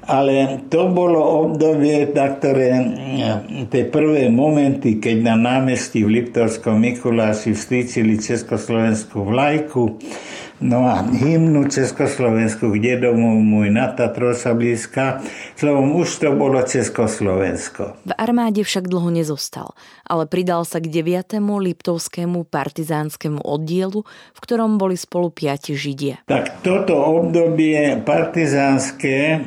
ale 0.06 0.62
to 0.70 0.86
bolo 0.86 1.18
obdobie, 1.46 2.06
na 2.14 2.30
ktoré 2.30 2.70
mm, 2.78 3.68
tie 3.74 3.84
prvé 3.90 4.30
momenty, 4.30 5.02
keď 5.02 5.34
na 5.34 5.34
námestí 5.34 6.06
v 6.06 6.22
Liptovskom 6.22 6.78
Mikuláši 6.78 7.52
vstýčili 7.52 8.22
československú 8.22 9.26
vlajku, 9.26 9.98
no 10.62 10.88
a 10.88 11.04
hymnu 11.04 11.68
Československu, 11.68 12.72
kde 12.72 13.10
domov 13.10 13.42
môj 13.42 13.68
na 13.68 13.92
Tatro 13.92 14.32
sa 14.32 14.56
blízka, 14.56 15.20
slovom 15.58 15.98
už 15.98 16.08
to 16.22 16.30
bolo 16.32 16.62
Československo. 16.62 17.98
V 18.06 18.12
armáde 18.16 18.64
však 18.64 18.88
dlho 18.88 19.10
nezostal, 19.12 19.76
ale 20.06 20.24
pridal 20.24 20.64
sa 20.64 20.80
k 20.80 20.88
9. 20.88 21.36
Liptovskému 21.42 22.46
partizánskemu 22.46 23.42
oddielu, 23.42 24.06
v 24.06 24.38
ktorom 24.38 24.78
boli 24.78 24.94
spolu 24.94 25.34
piati 25.34 25.74
Židia. 25.76 26.24
Tak 26.30 26.62
toto 26.64 26.94
obdobie 26.94 28.00
partizánske 28.06 29.42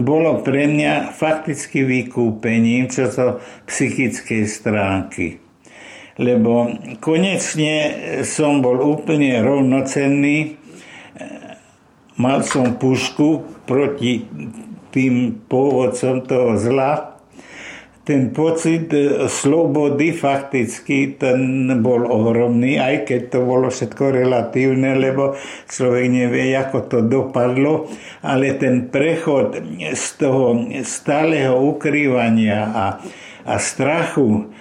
bolo 0.00 0.40
pre 0.44 0.68
mňa 0.68 1.12
fakticky 1.16 1.82
vykúpením, 1.82 2.88
čo 2.92 3.08
to 3.10 3.26
psychickej 3.68 4.44
stránky. 4.46 5.26
Lebo 6.16 6.72
konečne 7.00 7.74
som 8.24 8.64
bol 8.64 8.80
úplne 8.80 9.40
rovnocenný. 9.44 10.56
Mal 12.16 12.40
som 12.48 12.80
pušku 12.80 13.44
proti 13.68 14.24
tým 14.96 15.44
pôvodcom 15.44 16.24
toho 16.24 16.56
zla. 16.56 17.15
Ten 18.06 18.30
pocit 18.30 18.86
e, 18.94 19.26
slobody 19.26 20.14
fakticky 20.14 21.18
ten 21.18 21.66
bol 21.82 22.06
ohromný, 22.06 22.78
aj 22.78 23.02
keď 23.02 23.20
to 23.34 23.38
bolo 23.42 23.66
všetko 23.66 24.14
relatívne, 24.14 24.94
lebo 24.94 25.34
človek 25.66 26.06
nevie, 26.06 26.54
ako 26.54 26.78
to 26.86 26.98
dopadlo, 27.02 27.90
ale 28.22 28.54
ten 28.62 28.86
prechod 28.94 29.58
z 29.82 30.06
toho 30.22 30.70
stáleho 30.86 31.58
ukrývania 31.58 32.70
a, 32.70 32.86
a 33.42 33.54
strachu 33.58 34.54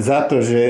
za 0.00 0.20
to, 0.28 0.40
že 0.40 0.62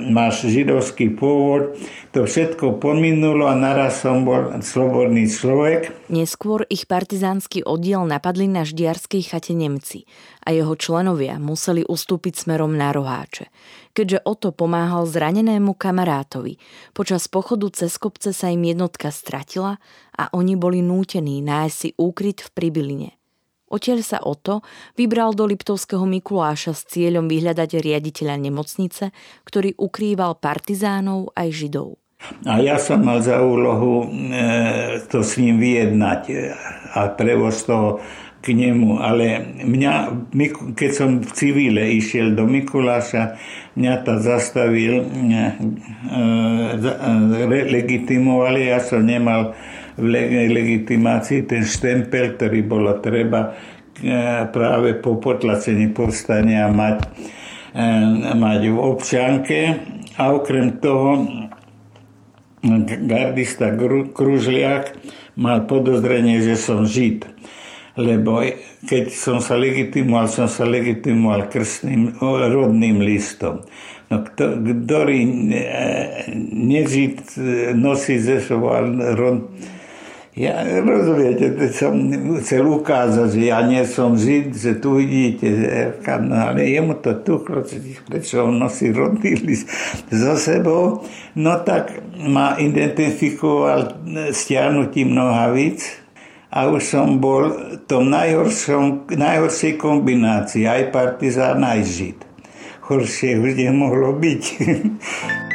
máš 0.00 0.48
židovský 0.48 1.16
pôvod, 1.16 1.76
to 2.12 2.24
všetko 2.24 2.80
pominulo 2.80 3.44
a 3.44 3.52
naraz 3.52 4.00
som 4.00 4.24
bol 4.24 4.56
slobodný 4.64 5.28
človek. 5.28 5.92
Neskôr 6.08 6.64
ich 6.72 6.88
partizánsky 6.88 7.60
oddiel 7.60 8.08
napadli 8.08 8.48
na 8.48 8.64
ždiarskej 8.64 9.32
chate 9.32 9.52
Nemci 9.52 10.08
a 10.44 10.52
jeho 10.56 10.72
členovia 10.78 11.36
museli 11.36 11.84
ustúpiť 11.84 12.46
smerom 12.46 12.72
na 12.72 12.94
roháče. 12.94 13.52
Keďže 13.92 14.24
Oto 14.24 14.48
pomáhal 14.52 15.08
zranenému 15.08 15.76
kamarátovi, 15.76 16.60
počas 16.96 17.28
pochodu 17.28 17.68
cez 17.72 17.96
kopce 17.96 18.32
sa 18.32 18.52
im 18.52 18.64
jednotka 18.64 19.12
stratila 19.12 19.80
a 20.16 20.28
oni 20.32 20.56
boli 20.56 20.80
nútení 20.80 21.44
nájsť 21.44 21.76
si 21.76 21.88
úkryt 21.96 22.44
v 22.44 22.48
Pribiline. 22.52 23.10
Odtiaľ 23.66 24.00
sa 24.06 24.18
Oto 24.22 24.62
vybral 24.94 25.34
do 25.34 25.42
Liptovského 25.42 26.06
Mikuláša 26.06 26.72
s 26.72 26.86
cieľom 26.86 27.26
vyhľadať 27.26 27.82
riaditeľa 27.82 28.38
nemocnice, 28.38 29.10
ktorý 29.42 29.74
ukrýval 29.74 30.38
partizánov 30.38 31.34
aj 31.34 31.48
židov. 31.50 31.98
A 32.48 32.62
ja 32.64 32.80
som 32.80 33.04
mal 33.04 33.20
za 33.20 33.44
úlohu 33.44 34.08
e, 34.08 35.02
to 35.12 35.20
s 35.20 35.36
ním 35.36 35.60
vyjednať 35.60 36.22
a 36.96 37.12
prevoz 37.12 37.68
toho 37.68 38.00
k 38.40 38.54
nemu, 38.54 39.02
ale 39.02 39.42
mňa, 39.66 39.92
keď 40.78 40.90
som 40.94 41.10
v 41.18 41.30
civile 41.34 41.82
išiel 41.98 42.38
do 42.38 42.46
Mikuláša, 42.46 43.34
mňa 43.74 43.94
to 44.06 44.22
zastavil, 44.22 45.02
e, 45.02 45.06
e, 47.42 47.64
legitimovali, 47.74 48.70
ja 48.70 48.78
som 48.78 49.02
nemal 49.02 49.58
v 49.96 50.04
legitimácii 50.52 51.48
ten 51.48 51.64
štempel, 51.64 52.36
ktorý 52.36 52.60
bolo 52.68 53.00
treba 53.00 53.48
e, 53.48 54.44
práve 54.52 55.00
po 55.00 55.16
potlačení 55.16 55.88
povstania 55.96 56.68
mať, 56.68 56.96
e, 57.72 57.88
mať 58.36 58.60
v 58.68 58.76
občanke. 58.76 59.58
A 60.16 60.32
okrem 60.32 60.80
toho 60.80 61.24
gardista 63.08 63.72
Kružliak 64.12 64.96
mal 65.36 65.64
podozrenie, 65.64 66.44
že 66.44 66.56
som 66.56 66.84
žid. 66.84 67.28
Lebo 67.96 68.44
keď 68.84 69.08
som 69.08 69.40
sa 69.40 69.56
legitimoval, 69.56 70.28
som 70.28 70.48
sa 70.52 70.68
legitimoval 70.68 71.48
krstným 71.48 72.20
rodným 72.20 73.00
listom. 73.00 73.64
No, 74.06 74.22
ktorý 74.22 75.18
e, 75.24 75.30
nežid 76.52 77.26
nosí 77.74 78.22
ze 78.22 78.38
sebou 78.38 78.76
rod, 79.18 79.50
ja, 80.36 80.60
rozumiete, 80.84 81.48
som 81.72 81.96
chcel 82.44 82.68
ukázať, 82.68 83.28
že 83.32 83.42
ja 83.48 83.64
nie 83.64 83.80
som 83.88 84.20
žid, 84.20 84.52
že 84.52 84.76
tu 84.76 85.00
vidíte, 85.00 85.48
ale 86.04 86.60
jemu 86.60 87.00
to 87.00 87.16
tu, 87.24 87.40
prečo 88.04 88.44
on 88.44 88.60
nosí 88.60 88.92
rodný 88.92 89.32
list 89.40 89.64
za 90.12 90.36
sebou, 90.36 91.00
no 91.40 91.52
tak 91.64 92.04
ma 92.20 92.60
identifikoval 92.60 93.96
stiahnutím 94.36 95.16
nohavíc 95.16 96.04
a 96.52 96.68
už 96.68 96.84
som 96.84 97.16
bol 97.16 97.56
v 97.56 97.80
tom 97.88 98.12
najhoršej 98.12 99.72
kombinácii, 99.80 100.68
aj 100.68 100.92
partizán, 100.92 101.64
aj 101.64 101.80
žid. 101.88 102.18
Horšie 102.84 103.40
už 103.40 103.56
nemohlo 103.56 104.12
byť. 104.12 104.42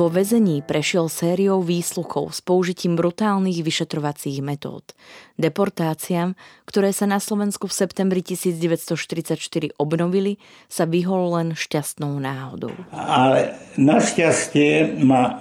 Vo 0.00 0.08
väzení 0.08 0.64
prešiel 0.64 1.12
sériou 1.12 1.60
výsluchov 1.60 2.32
s 2.32 2.40
použitím 2.40 2.96
brutálnych 2.96 3.60
vyšetrovacích 3.60 4.40
metód. 4.40 4.96
Deportáciám, 5.36 6.40
ktoré 6.64 6.96
sa 6.96 7.04
na 7.04 7.20
Slovensku 7.20 7.68
v 7.68 7.84
septembri 7.84 8.24
1944 8.24 9.36
obnovili, 9.76 10.40
sa 10.72 10.88
vyhol 10.88 11.36
len 11.36 11.48
šťastnou 11.52 12.16
náhodou. 12.16 12.72
Ale 12.96 13.52
našťastie 13.76 15.04
ma 15.04 15.22
e, 15.28 15.32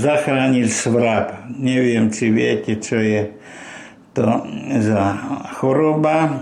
zachránil 0.00 0.72
svrab. 0.72 1.52
Neviem, 1.52 2.08
či 2.08 2.32
viete, 2.32 2.80
čo 2.80 2.96
je 2.96 3.36
to 4.16 4.48
za 4.80 5.12
choroba. 5.60 6.40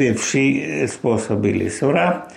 Tie 0.00 0.16
vši 0.16 0.44
spôsobili 0.88 1.68
svrab 1.68 2.32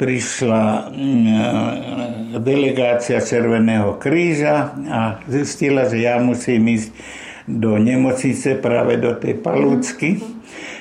prišla 0.00 0.88
mm, 0.88 2.40
delegácia 2.40 3.20
Červeného 3.20 4.00
kríža 4.00 4.72
a 4.88 5.20
zistila, 5.28 5.84
že 5.92 6.00
ja 6.00 6.16
musím 6.16 6.72
ísť 6.72 6.88
do 7.44 7.76
nemocnice 7.76 8.56
práve 8.56 8.96
do 8.96 9.12
tej 9.12 9.44
palúcky 9.44 10.24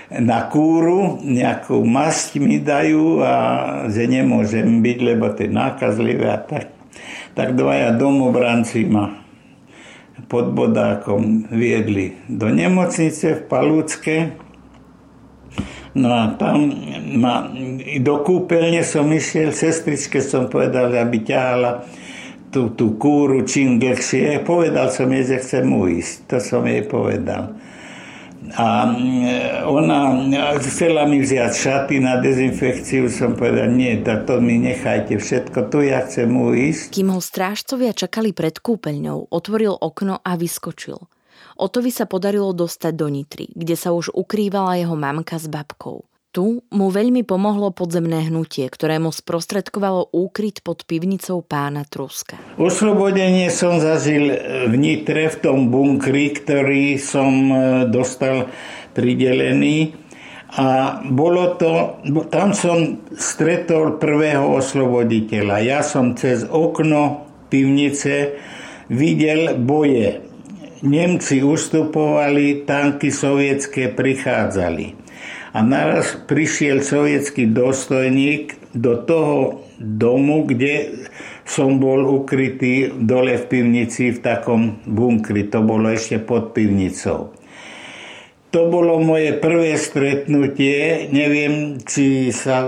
na 0.09 0.47
kúru, 0.47 1.19
nejakú 1.19 1.83
masť 1.83 2.39
mi 2.39 2.63
dajú 2.63 3.19
a 3.19 3.35
že 3.91 4.07
nemôžem 4.07 4.79
byť, 4.79 4.97
lebo 5.03 5.35
to 5.35 5.45
je 5.45 5.51
nákazlivé 5.51 6.27
a 6.31 6.39
tak. 6.39 6.71
Tak 7.35 7.59
dvaja 7.59 7.93
domobranci 7.99 8.87
ma 8.87 9.19
pod 10.31 10.55
bodákom 10.55 11.51
viedli 11.51 12.15
do 12.31 12.47
nemocnice 12.47 13.35
v 13.35 13.41
Palúcke 13.51 14.15
No 15.99 16.09
a 16.15 16.31
tam 16.39 16.71
ma, 17.19 17.51
do 17.99 18.15
kúpeľne 18.23 18.87
som 18.87 19.11
išiel, 19.11 19.51
sestričke 19.51 20.23
som 20.23 20.47
povedal, 20.47 20.95
aby 20.95 21.27
ťahala 21.27 21.83
tú, 22.55 22.71
tú 22.71 22.95
kúru 22.95 23.43
čím 23.43 23.77
dlhšie. 23.83 24.41
Povedal 24.47 24.89
som 24.95 25.11
jej, 25.11 25.27
že 25.27 25.37
chcem 25.43 25.67
uísť. 25.67 26.13
To 26.31 26.37
som 26.39 26.63
jej 26.63 26.87
povedal. 26.87 27.59
A 28.55 28.87
mm, 28.87 29.67
ona 29.67 29.99
chcela 30.63 31.05
mi 31.05 31.21
vziať 31.21 31.51
šaty 31.53 32.01
na 32.01 32.17
dezinfekciu, 32.17 33.11
som 33.11 33.37
povedal, 33.37 33.69
nie, 33.69 33.99
to 34.01 34.41
mi 34.41 34.57
nechajte 34.57 35.19
všetko, 35.19 35.69
tu 35.69 35.85
ja 35.85 36.01
chcem 36.07 36.31
uísť. 36.31 36.89
Kým 36.89 37.13
ho 37.13 37.21
strážcovia 37.21 37.93
čakali 37.93 38.33
pred 38.33 38.57
kúpeľňou, 38.57 39.29
otvoril 39.29 39.75
okno 39.75 40.17
a 40.23 40.33
vyskočil. 40.39 40.97
Otovi 41.59 41.91
sa 41.91 42.07
podarilo 42.07 42.55
dostať 42.55 42.93
do 42.95 43.11
Nitry, 43.11 43.51
kde 43.51 43.75
sa 43.75 43.91
už 43.91 44.15
ukrývala 44.15 44.79
jeho 44.79 44.95
mamka 44.95 45.35
s 45.35 45.51
babkou. 45.51 46.07
Tu 46.31 46.63
mu 46.71 46.87
veľmi 46.87 47.27
pomohlo 47.27 47.75
podzemné 47.75 48.31
hnutie, 48.31 48.69
ktoré 48.71 48.95
mu 48.95 49.11
sprostredkovalo 49.11 50.13
úkryt 50.15 50.63
pod 50.63 50.87
pivnicou 50.87 51.43
pána 51.43 51.83
Truska. 51.83 52.39
Oslobodenie 52.55 53.51
som 53.51 53.81
zažil 53.81 54.31
v 54.71 54.73
Nitre, 54.77 55.27
v 55.27 55.37
tom 55.41 55.67
bunkri, 55.67 56.31
ktorý 56.31 56.95
som 57.01 57.33
e, 57.49 57.55
dostal 57.91 58.47
pridelený. 58.93 59.97
A 60.53 61.01
bolo 61.01 61.59
to, 61.59 61.99
tam 62.29 62.55
som 62.55 63.03
stretol 63.17 63.99
prvého 63.99 64.53
osloboditeľa. 64.53 65.65
Ja 65.65 65.81
som 65.81 66.13
cez 66.13 66.45
okno 66.45 67.25
pivnice 67.49 68.37
videl 68.87 69.57
boje 69.57 70.28
Nemci 70.79 71.43
ustupovali, 71.43 72.63
tanky 72.63 73.11
sovietské 73.11 73.91
prichádzali. 73.91 74.95
A 75.51 75.59
naraz 75.59 76.15
prišiel 76.23 76.79
sovietský 76.79 77.51
dôstojník 77.51 78.71
do 78.71 78.95
toho 79.03 79.67
domu, 79.75 80.47
kde 80.47 81.03
som 81.43 81.83
bol 81.83 82.05
ukrytý 82.23 82.95
dole 82.95 83.35
v 83.35 83.45
pivnici 83.49 84.15
v 84.15 84.23
takom 84.23 84.79
bunkri. 84.87 85.51
To 85.51 85.65
bolo 85.65 85.91
ešte 85.91 86.21
pod 86.21 86.55
pivnicou. 86.55 87.35
To 88.55 88.61
bolo 88.71 89.03
moje 89.03 89.35
prvé 89.35 89.75
stretnutie. 89.75 91.11
Neviem, 91.11 91.83
či 91.83 92.31
sa 92.31 92.65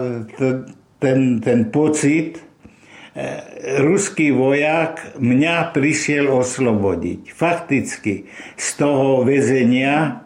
ten, 0.99 1.39
ten 1.39 1.59
pocit 1.71 2.50
ruský 3.83 4.31
vojak 4.31 5.19
mňa 5.19 5.75
prišiel 5.75 6.31
oslobodiť. 6.31 7.31
Fakticky 7.35 8.31
z 8.55 8.67
toho 8.79 9.27
väzenia 9.27 10.23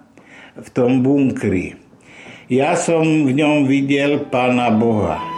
v 0.53 0.67
tom 0.69 1.01
bunkri. 1.01 1.81
Ja 2.45 2.77
som 2.77 3.25
v 3.25 3.31
ňom 3.33 3.65
videl 3.65 4.29
Pána 4.29 4.69
Boha. 4.69 5.34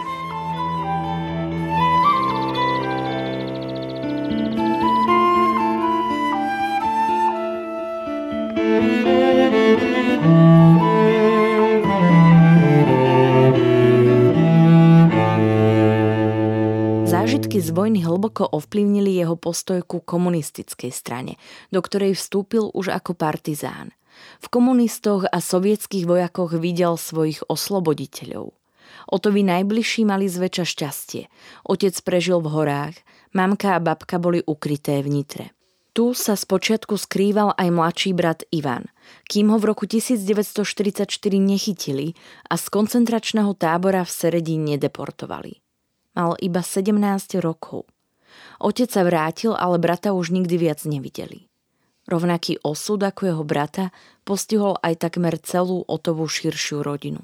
Hlboko 18.18 18.50
ovplyvnili 18.50 19.14
jeho 19.14 19.38
postoj 19.38 19.78
ku 19.86 20.02
komunistickej 20.02 20.90
strane, 20.90 21.38
do 21.70 21.78
ktorej 21.78 22.18
vstúpil 22.18 22.74
už 22.74 22.90
ako 22.90 23.14
partizán. 23.14 23.94
V 24.42 24.50
komunistoch 24.50 25.30
a 25.30 25.38
sovietských 25.38 26.02
vojakoch 26.02 26.58
videl 26.58 26.98
svojich 26.98 27.46
osloboditeľov. 27.46 28.50
Otovi 29.06 29.46
najbližší 29.46 30.02
mali 30.02 30.26
zväčša 30.26 30.64
šťastie. 30.66 31.22
Otec 31.62 31.94
prežil 32.02 32.42
v 32.42 32.50
horách, 32.50 32.98
mamka 33.30 33.78
a 33.78 33.80
babka 33.80 34.18
boli 34.18 34.42
ukryté 34.42 34.98
v 35.06 35.22
Nitre. 35.22 35.46
Tu 35.94 36.10
sa 36.18 36.34
spočiatku 36.34 36.98
skrýval 36.98 37.54
aj 37.54 37.68
mladší 37.70 38.10
brat 38.18 38.42
Ivan, 38.50 38.90
kým 39.30 39.54
ho 39.54 39.62
v 39.62 39.70
roku 39.70 39.86
1944 39.86 41.06
nechytili 41.38 42.18
a 42.50 42.58
z 42.58 42.66
koncentračného 42.66 43.54
tábora 43.54 44.02
v 44.02 44.10
Seredi 44.10 44.58
nedeportovali. 44.58 45.62
Mal 46.18 46.34
iba 46.42 46.66
17 46.66 47.38
rokov. 47.38 47.86
Otec 48.58 48.90
sa 48.90 49.06
vrátil, 49.06 49.54
ale 49.54 49.78
brata 49.78 50.10
už 50.10 50.34
nikdy 50.34 50.58
viac 50.58 50.82
nevideli. 50.82 51.46
Rovnaký 52.08 52.58
osud 52.64 52.98
ako 53.04 53.22
jeho 53.28 53.44
brata 53.44 53.92
postihol 54.24 54.80
aj 54.80 55.06
takmer 55.06 55.36
celú 55.38 55.84
Otovú 55.84 56.24
širšiu 56.24 56.80
rodinu. 56.80 57.20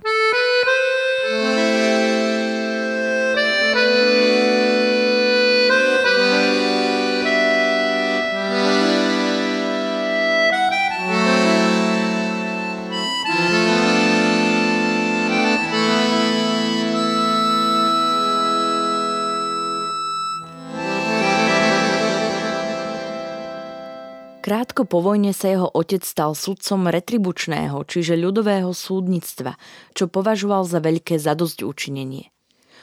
Krátko 24.44 24.85
po 24.85 25.00
vojne 25.00 25.33
sa 25.33 25.48
jeho 25.48 25.72
otec 25.72 26.04
stal 26.04 26.37
sudcom 26.37 26.92
retribučného, 26.92 27.80
čiže 27.88 28.12
ľudového 28.12 28.76
súdnictva, 28.76 29.57
čo 29.96 30.04
považoval 30.04 30.68
za 30.68 30.85
veľké 30.85 31.16
zadosť 31.16 31.64
učinenie. 31.64 32.28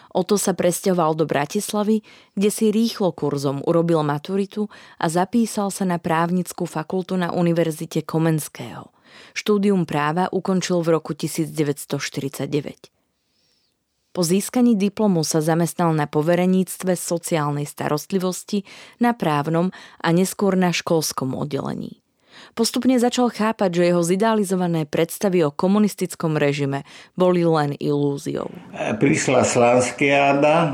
Oto 0.10 0.41
sa 0.41 0.58
presťahoval 0.58 1.13
do 1.13 1.30
Bratislavy, 1.30 2.02
kde 2.34 2.50
si 2.50 2.74
rýchlo 2.74 3.13
kurzom 3.13 3.62
urobil 3.62 4.02
maturitu 4.02 4.74
a 4.97 5.06
zapísal 5.06 5.69
sa 5.69 5.86
na 5.86 6.02
právnickú 6.02 6.65
fakultu 6.65 7.13
na 7.13 7.30
Univerzite 7.30 8.02
Komenského. 8.02 8.89
Štúdium 9.38 9.86
práva 9.86 10.34
ukončil 10.34 10.82
v 10.82 10.97
roku 10.97 11.13
1949. 11.13 12.90
Po 14.12 14.28
získaní 14.28 14.76
diplomu 14.76 15.24
sa 15.24 15.39
zamestnal 15.39 15.95
na 15.95 16.04
povereníctve 16.04 17.00
sociálnej 17.00 17.63
starostlivosti, 17.63 18.67
na 19.00 19.15
právnom 19.15 19.71
a 20.04 20.12
neskôr 20.12 20.60
na 20.60 20.76
školskom 20.76 21.32
oddelení. 21.32 22.04
Postupne 22.52 23.00
začal 23.00 23.32
chápať, 23.32 23.80
že 23.80 23.88
jeho 23.88 24.04
zidealizované 24.04 24.84
predstavy 24.84 25.47
o 25.47 25.56
komunistickom 25.56 26.36
režime 26.36 26.84
boli 27.15 27.47
len 27.47 27.71
ilúziou. 27.80 28.52
Prišla 28.76 29.47
Slanskiáda, 29.47 30.56
e, 30.60 30.71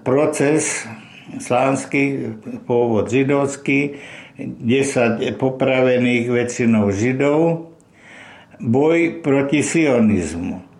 proces 0.00 0.88
slánsky, 1.36 2.32
pôvod 2.64 3.12
židovský, 3.12 4.00
10 4.40 5.36
popravených 5.36 6.32
väčšinou 6.32 6.88
židov, 6.96 7.68
boj 8.56 9.20
proti 9.20 9.60
sionizmu 9.60 10.71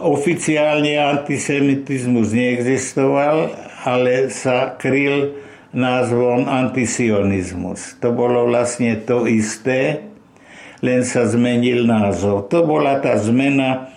oficiálne 0.00 0.98
antisemitizmus 0.98 2.32
neexistoval, 2.32 3.52
ale 3.86 4.32
sa 4.32 4.74
kryl 4.74 5.36
názvom 5.76 6.48
antisionizmus. 6.48 8.00
To 8.00 8.16
bolo 8.16 8.48
vlastne 8.48 8.96
to 9.04 9.28
isté, 9.28 10.08
len 10.80 11.04
sa 11.04 11.28
zmenil 11.28 11.84
názov. 11.84 12.48
To 12.52 12.64
bola 12.64 13.00
tá 13.00 13.16
zmena 13.20 13.92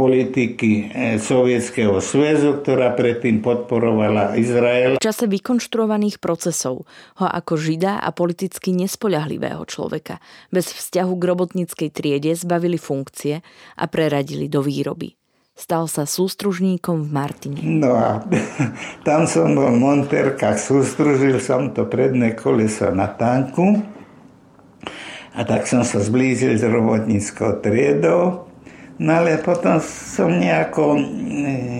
politiky 0.00 0.88
eh, 0.88 1.18
Sovietskeho 1.20 2.00
sväzu, 2.00 2.62
ktorá 2.62 2.96
predtým 2.96 3.44
podporovala 3.44 4.38
Izrael. 4.40 4.96
V 4.96 5.04
čase 5.04 5.28
vykonštruovaných 5.28 6.22
procesov 6.22 6.88
ho 7.20 7.26
ako 7.28 7.60
žida 7.60 8.00
a 8.00 8.08
politicky 8.14 8.72
nespoľahlivého 8.72 9.60
človeka 9.68 10.22
bez 10.48 10.72
vzťahu 10.72 11.12
k 11.12 11.22
robotníckej 11.28 11.88
triede 11.92 12.32
zbavili 12.32 12.80
funkcie 12.80 13.44
a 13.76 13.84
preradili 13.90 14.48
do 14.48 14.64
výroby. 14.64 15.19
Stal 15.60 15.84
sa 15.92 16.08
sústružníkom 16.08 17.04
v 17.04 17.10
Martine. 17.12 17.60
No 17.60 17.92
a 17.92 18.24
tam 19.06 19.28
som 19.28 19.52
bol 19.52 19.68
v 19.68 19.84
monterkách, 19.84 20.56
sústružil 20.56 21.36
som 21.36 21.76
to 21.76 21.84
predné 21.84 22.32
koleso 22.32 22.88
na 22.88 23.04
tanku 23.12 23.84
a 25.36 25.40
tak 25.44 25.68
som 25.68 25.84
sa 25.84 26.00
zblížil 26.00 26.56
s 26.56 26.64
robotníckou 26.64 27.60
triedou. 27.60 28.48
No 29.00 29.16
ale 29.16 29.40
potom 29.40 29.80
som 29.84 30.28
nejako, 30.28 31.00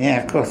nejako 0.01 0.45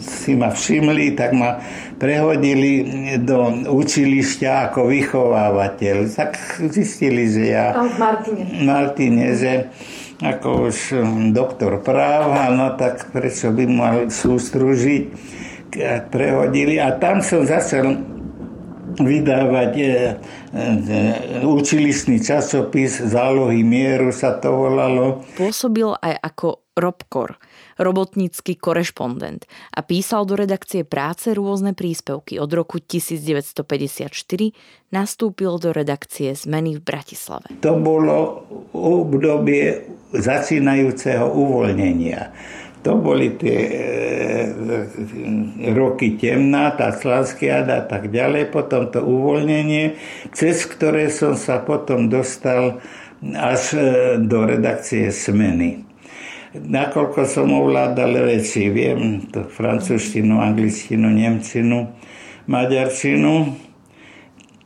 si 0.00 0.32
ma 0.36 0.52
všimli, 0.52 1.12
tak 1.12 1.36
ma 1.36 1.60
prehodili 2.00 2.84
do 3.20 3.68
učilišťa 3.68 4.72
ako 4.72 4.88
vychovávateľ. 4.88 6.08
Tak 6.08 6.64
zistili, 6.72 7.28
že 7.28 7.52
ja... 7.52 7.76
v 7.76 7.96
Martine. 8.00 8.44
Martine, 8.64 9.24
že 9.36 9.52
ako 10.18 10.70
už 10.70 10.98
hm, 10.98 11.30
doktor 11.30 11.78
práva, 11.78 12.50
no 12.50 12.74
tak 12.74 13.14
prečo 13.14 13.54
by 13.54 13.64
mal 13.70 13.96
sústružiť, 14.10 15.04
prehodili. 16.10 16.80
A 16.80 16.96
tam 16.98 17.22
som 17.22 17.46
začal 17.46 18.17
vydávať 18.98 19.72
e, 19.78 19.82
e, 19.82 19.92
učilistný 21.46 22.18
časopis 22.18 22.98
Zálohy 22.98 23.62
mieru 23.62 24.10
sa 24.10 24.38
to 24.38 24.50
volalo. 24.52 25.22
Pôsobil 25.38 25.90
aj 26.02 26.14
ako 26.22 26.68
Robkor, 26.78 27.42
robotnícky 27.74 28.54
korešpondent 28.54 29.50
a 29.74 29.82
písal 29.82 30.22
do 30.30 30.38
redakcie 30.38 30.86
práce 30.86 31.34
rôzne 31.34 31.74
príspevky. 31.74 32.38
Od 32.38 32.50
roku 32.54 32.78
1954 32.78 34.14
nastúpil 34.94 35.58
do 35.58 35.74
redakcie 35.74 36.38
Zmeny 36.38 36.78
v 36.78 36.82
Bratislave. 36.86 37.50
To 37.66 37.74
bolo 37.74 38.46
obdobie 38.70 39.90
začínajúceho 40.14 41.26
uvoľnenia. 41.26 42.30
To 42.86 42.94
boli 42.94 43.34
tie 43.34 43.58
e, 43.58 43.74
roky 45.74 46.14
temná, 46.14 46.70
tá 46.76 46.94
Slanskiada 46.94 47.82
a 47.82 47.84
tak 47.84 48.10
ďalej, 48.14 48.54
potom 48.54 48.86
to 48.88 49.02
uvoľnenie, 49.02 49.98
cez 50.30 50.62
ktoré 50.62 51.10
som 51.10 51.34
sa 51.34 51.58
potom 51.58 52.06
dostal 52.06 52.78
až 53.34 53.62
e, 53.74 53.82
do 54.22 54.46
redakcie 54.46 55.10
Smeny 55.10 55.88
nakoľko 56.54 57.28
som 57.28 57.52
ovládal 57.52 58.24
reči, 58.24 58.72
viem 58.72 59.28
to 59.28 59.44
francúzštinu, 59.44 60.40
angličtinu, 60.40 61.06
nemčinu, 61.12 61.92
maďarčinu, 62.48 63.52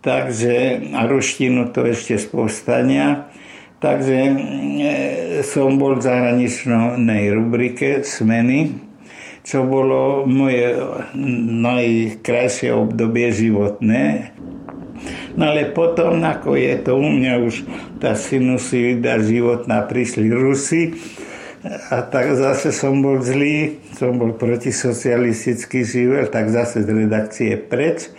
takže 0.00 0.86
a 0.94 1.02
ruštinu 1.10 1.74
to 1.74 1.82
ešte 1.90 2.18
z 2.18 2.26
povstania. 2.30 3.31
Takže 3.82 4.14
e, 4.14 4.32
som 5.42 5.74
bol 5.74 5.98
v 5.98 6.06
zahraničnej 6.06 7.34
rubrike 7.34 8.06
Smeny, 8.06 8.78
čo 9.42 9.66
bolo 9.66 10.22
moje 10.22 10.78
najkrajšie 11.66 12.70
obdobie 12.70 13.34
životné. 13.34 14.30
No 15.34 15.50
ale 15.50 15.74
potom, 15.74 16.22
ako 16.22 16.54
je 16.54 16.78
to 16.78 16.94
u 16.94 17.08
mňa 17.10 17.32
už 17.42 17.54
tá 17.98 18.14
sinusivida 18.14 19.18
životná, 19.18 19.82
prišli 19.82 20.30
Rusi, 20.30 20.94
a 21.90 22.02
tak 22.02 22.34
zase 22.34 22.74
som 22.74 23.02
bol 23.02 23.22
zlý, 23.22 23.78
som 23.94 24.18
bol 24.18 24.34
protisocialistický 24.34 25.86
živel, 25.86 26.26
tak 26.26 26.50
zase 26.50 26.82
z 26.82 26.90
redakcie 26.90 27.54
preč. 27.54 28.10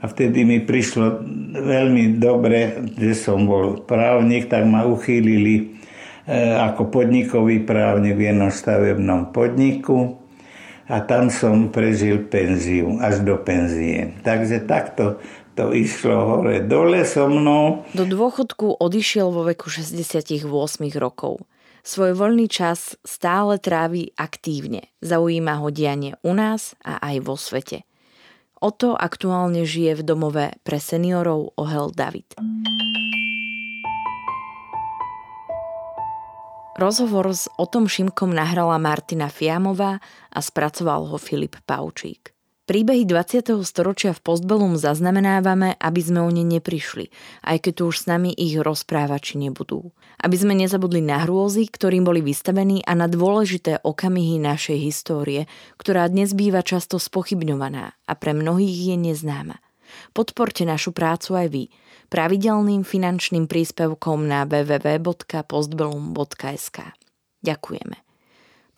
A 0.00 0.08
vtedy 0.08 0.48
mi 0.48 0.64
prišlo 0.64 1.20
veľmi 1.60 2.16
dobre, 2.16 2.88
že 2.96 3.12
som 3.12 3.44
bol 3.44 3.84
právnik, 3.84 4.48
tak 4.48 4.64
ma 4.64 4.88
uchýlili 4.88 5.54
e, 5.60 5.64
ako 6.56 6.88
podnikový 6.88 7.60
právnik 7.68 8.16
v 8.16 8.32
jednom 8.32 8.48
stavebnom 8.48 9.28
podniku 9.28 10.16
a 10.90 11.04
tam 11.04 11.28
som 11.30 11.70
prežil 11.70 12.26
penziu, 12.26 12.98
až 12.98 13.22
do 13.22 13.38
penzie. 13.38 14.16
Takže 14.26 14.66
takto 14.66 15.22
to 15.54 15.76
išlo 15.76 16.16
hore 16.26 16.64
dole 16.64 17.04
so 17.04 17.28
mnou. 17.28 17.84
Do 17.92 18.08
dôchodku 18.08 18.80
odišiel 18.80 19.28
vo 19.28 19.44
veku 19.44 19.68
68 19.68 20.48
rokov. 20.96 21.44
Svoj 21.80 22.12
voľný 22.12 22.48
čas 22.48 22.96
stále 23.04 23.56
trávi 23.56 24.12
aktívne. 24.16 24.92
Zaujíma 25.00 25.60
ho 25.60 25.68
dianie 25.72 26.16
u 26.20 26.36
nás 26.36 26.76
a 26.84 27.00
aj 27.00 27.16
vo 27.24 27.36
svete. 27.40 27.89
Oto 28.60 28.92
aktuálne 28.92 29.64
žije 29.64 29.96
v 29.96 30.02
domove 30.04 30.46
pre 30.60 30.76
seniorov 30.76 31.56
Ohel 31.56 31.96
David. 31.96 32.36
Rozhovor 36.76 37.32
s 37.32 37.48
Otom 37.56 37.88
Šimkom 37.88 38.36
nahrala 38.36 38.76
Martina 38.76 39.32
Fiamová 39.32 40.04
a 40.28 40.38
spracoval 40.44 41.08
ho 41.08 41.16
Filip 41.16 41.56
Paučík. 41.64 42.36
Príbehy 42.70 43.02
20. 43.02 43.66
storočia 43.66 44.14
v 44.14 44.22
Postbelum 44.22 44.78
zaznamenávame, 44.78 45.74
aby 45.82 46.00
sme 46.06 46.22
o 46.22 46.30
ne 46.30 46.46
neprišli, 46.46 47.10
aj 47.42 47.66
keď 47.66 47.72
tu 47.74 47.90
už 47.90 47.98
s 47.98 48.06
nami 48.06 48.30
ich 48.30 48.54
rozprávači 48.62 49.42
nebudú. 49.42 49.90
Aby 50.22 50.38
sme 50.38 50.54
nezabudli 50.54 51.02
na 51.02 51.26
hrôzy, 51.26 51.66
ktorým 51.66 52.06
boli 52.06 52.22
vystavení 52.22 52.86
a 52.86 52.94
na 52.94 53.10
dôležité 53.10 53.82
okamihy 53.82 54.38
našej 54.38 54.86
histórie, 54.86 55.50
ktorá 55.82 56.06
dnes 56.06 56.30
býva 56.30 56.62
často 56.62 57.02
spochybňovaná 57.02 57.90
a 58.06 58.12
pre 58.14 58.38
mnohých 58.38 58.94
je 58.94 59.02
neznáma. 59.02 59.58
Podporte 60.14 60.62
našu 60.62 60.94
prácu 60.94 61.42
aj 61.42 61.50
vy 61.50 61.74
pravidelným 62.06 62.86
finančným 62.86 63.50
príspevkom 63.50 64.30
na 64.30 64.46
www.postbelum.sk. 64.46 66.78
Ďakujeme. 67.42 68.09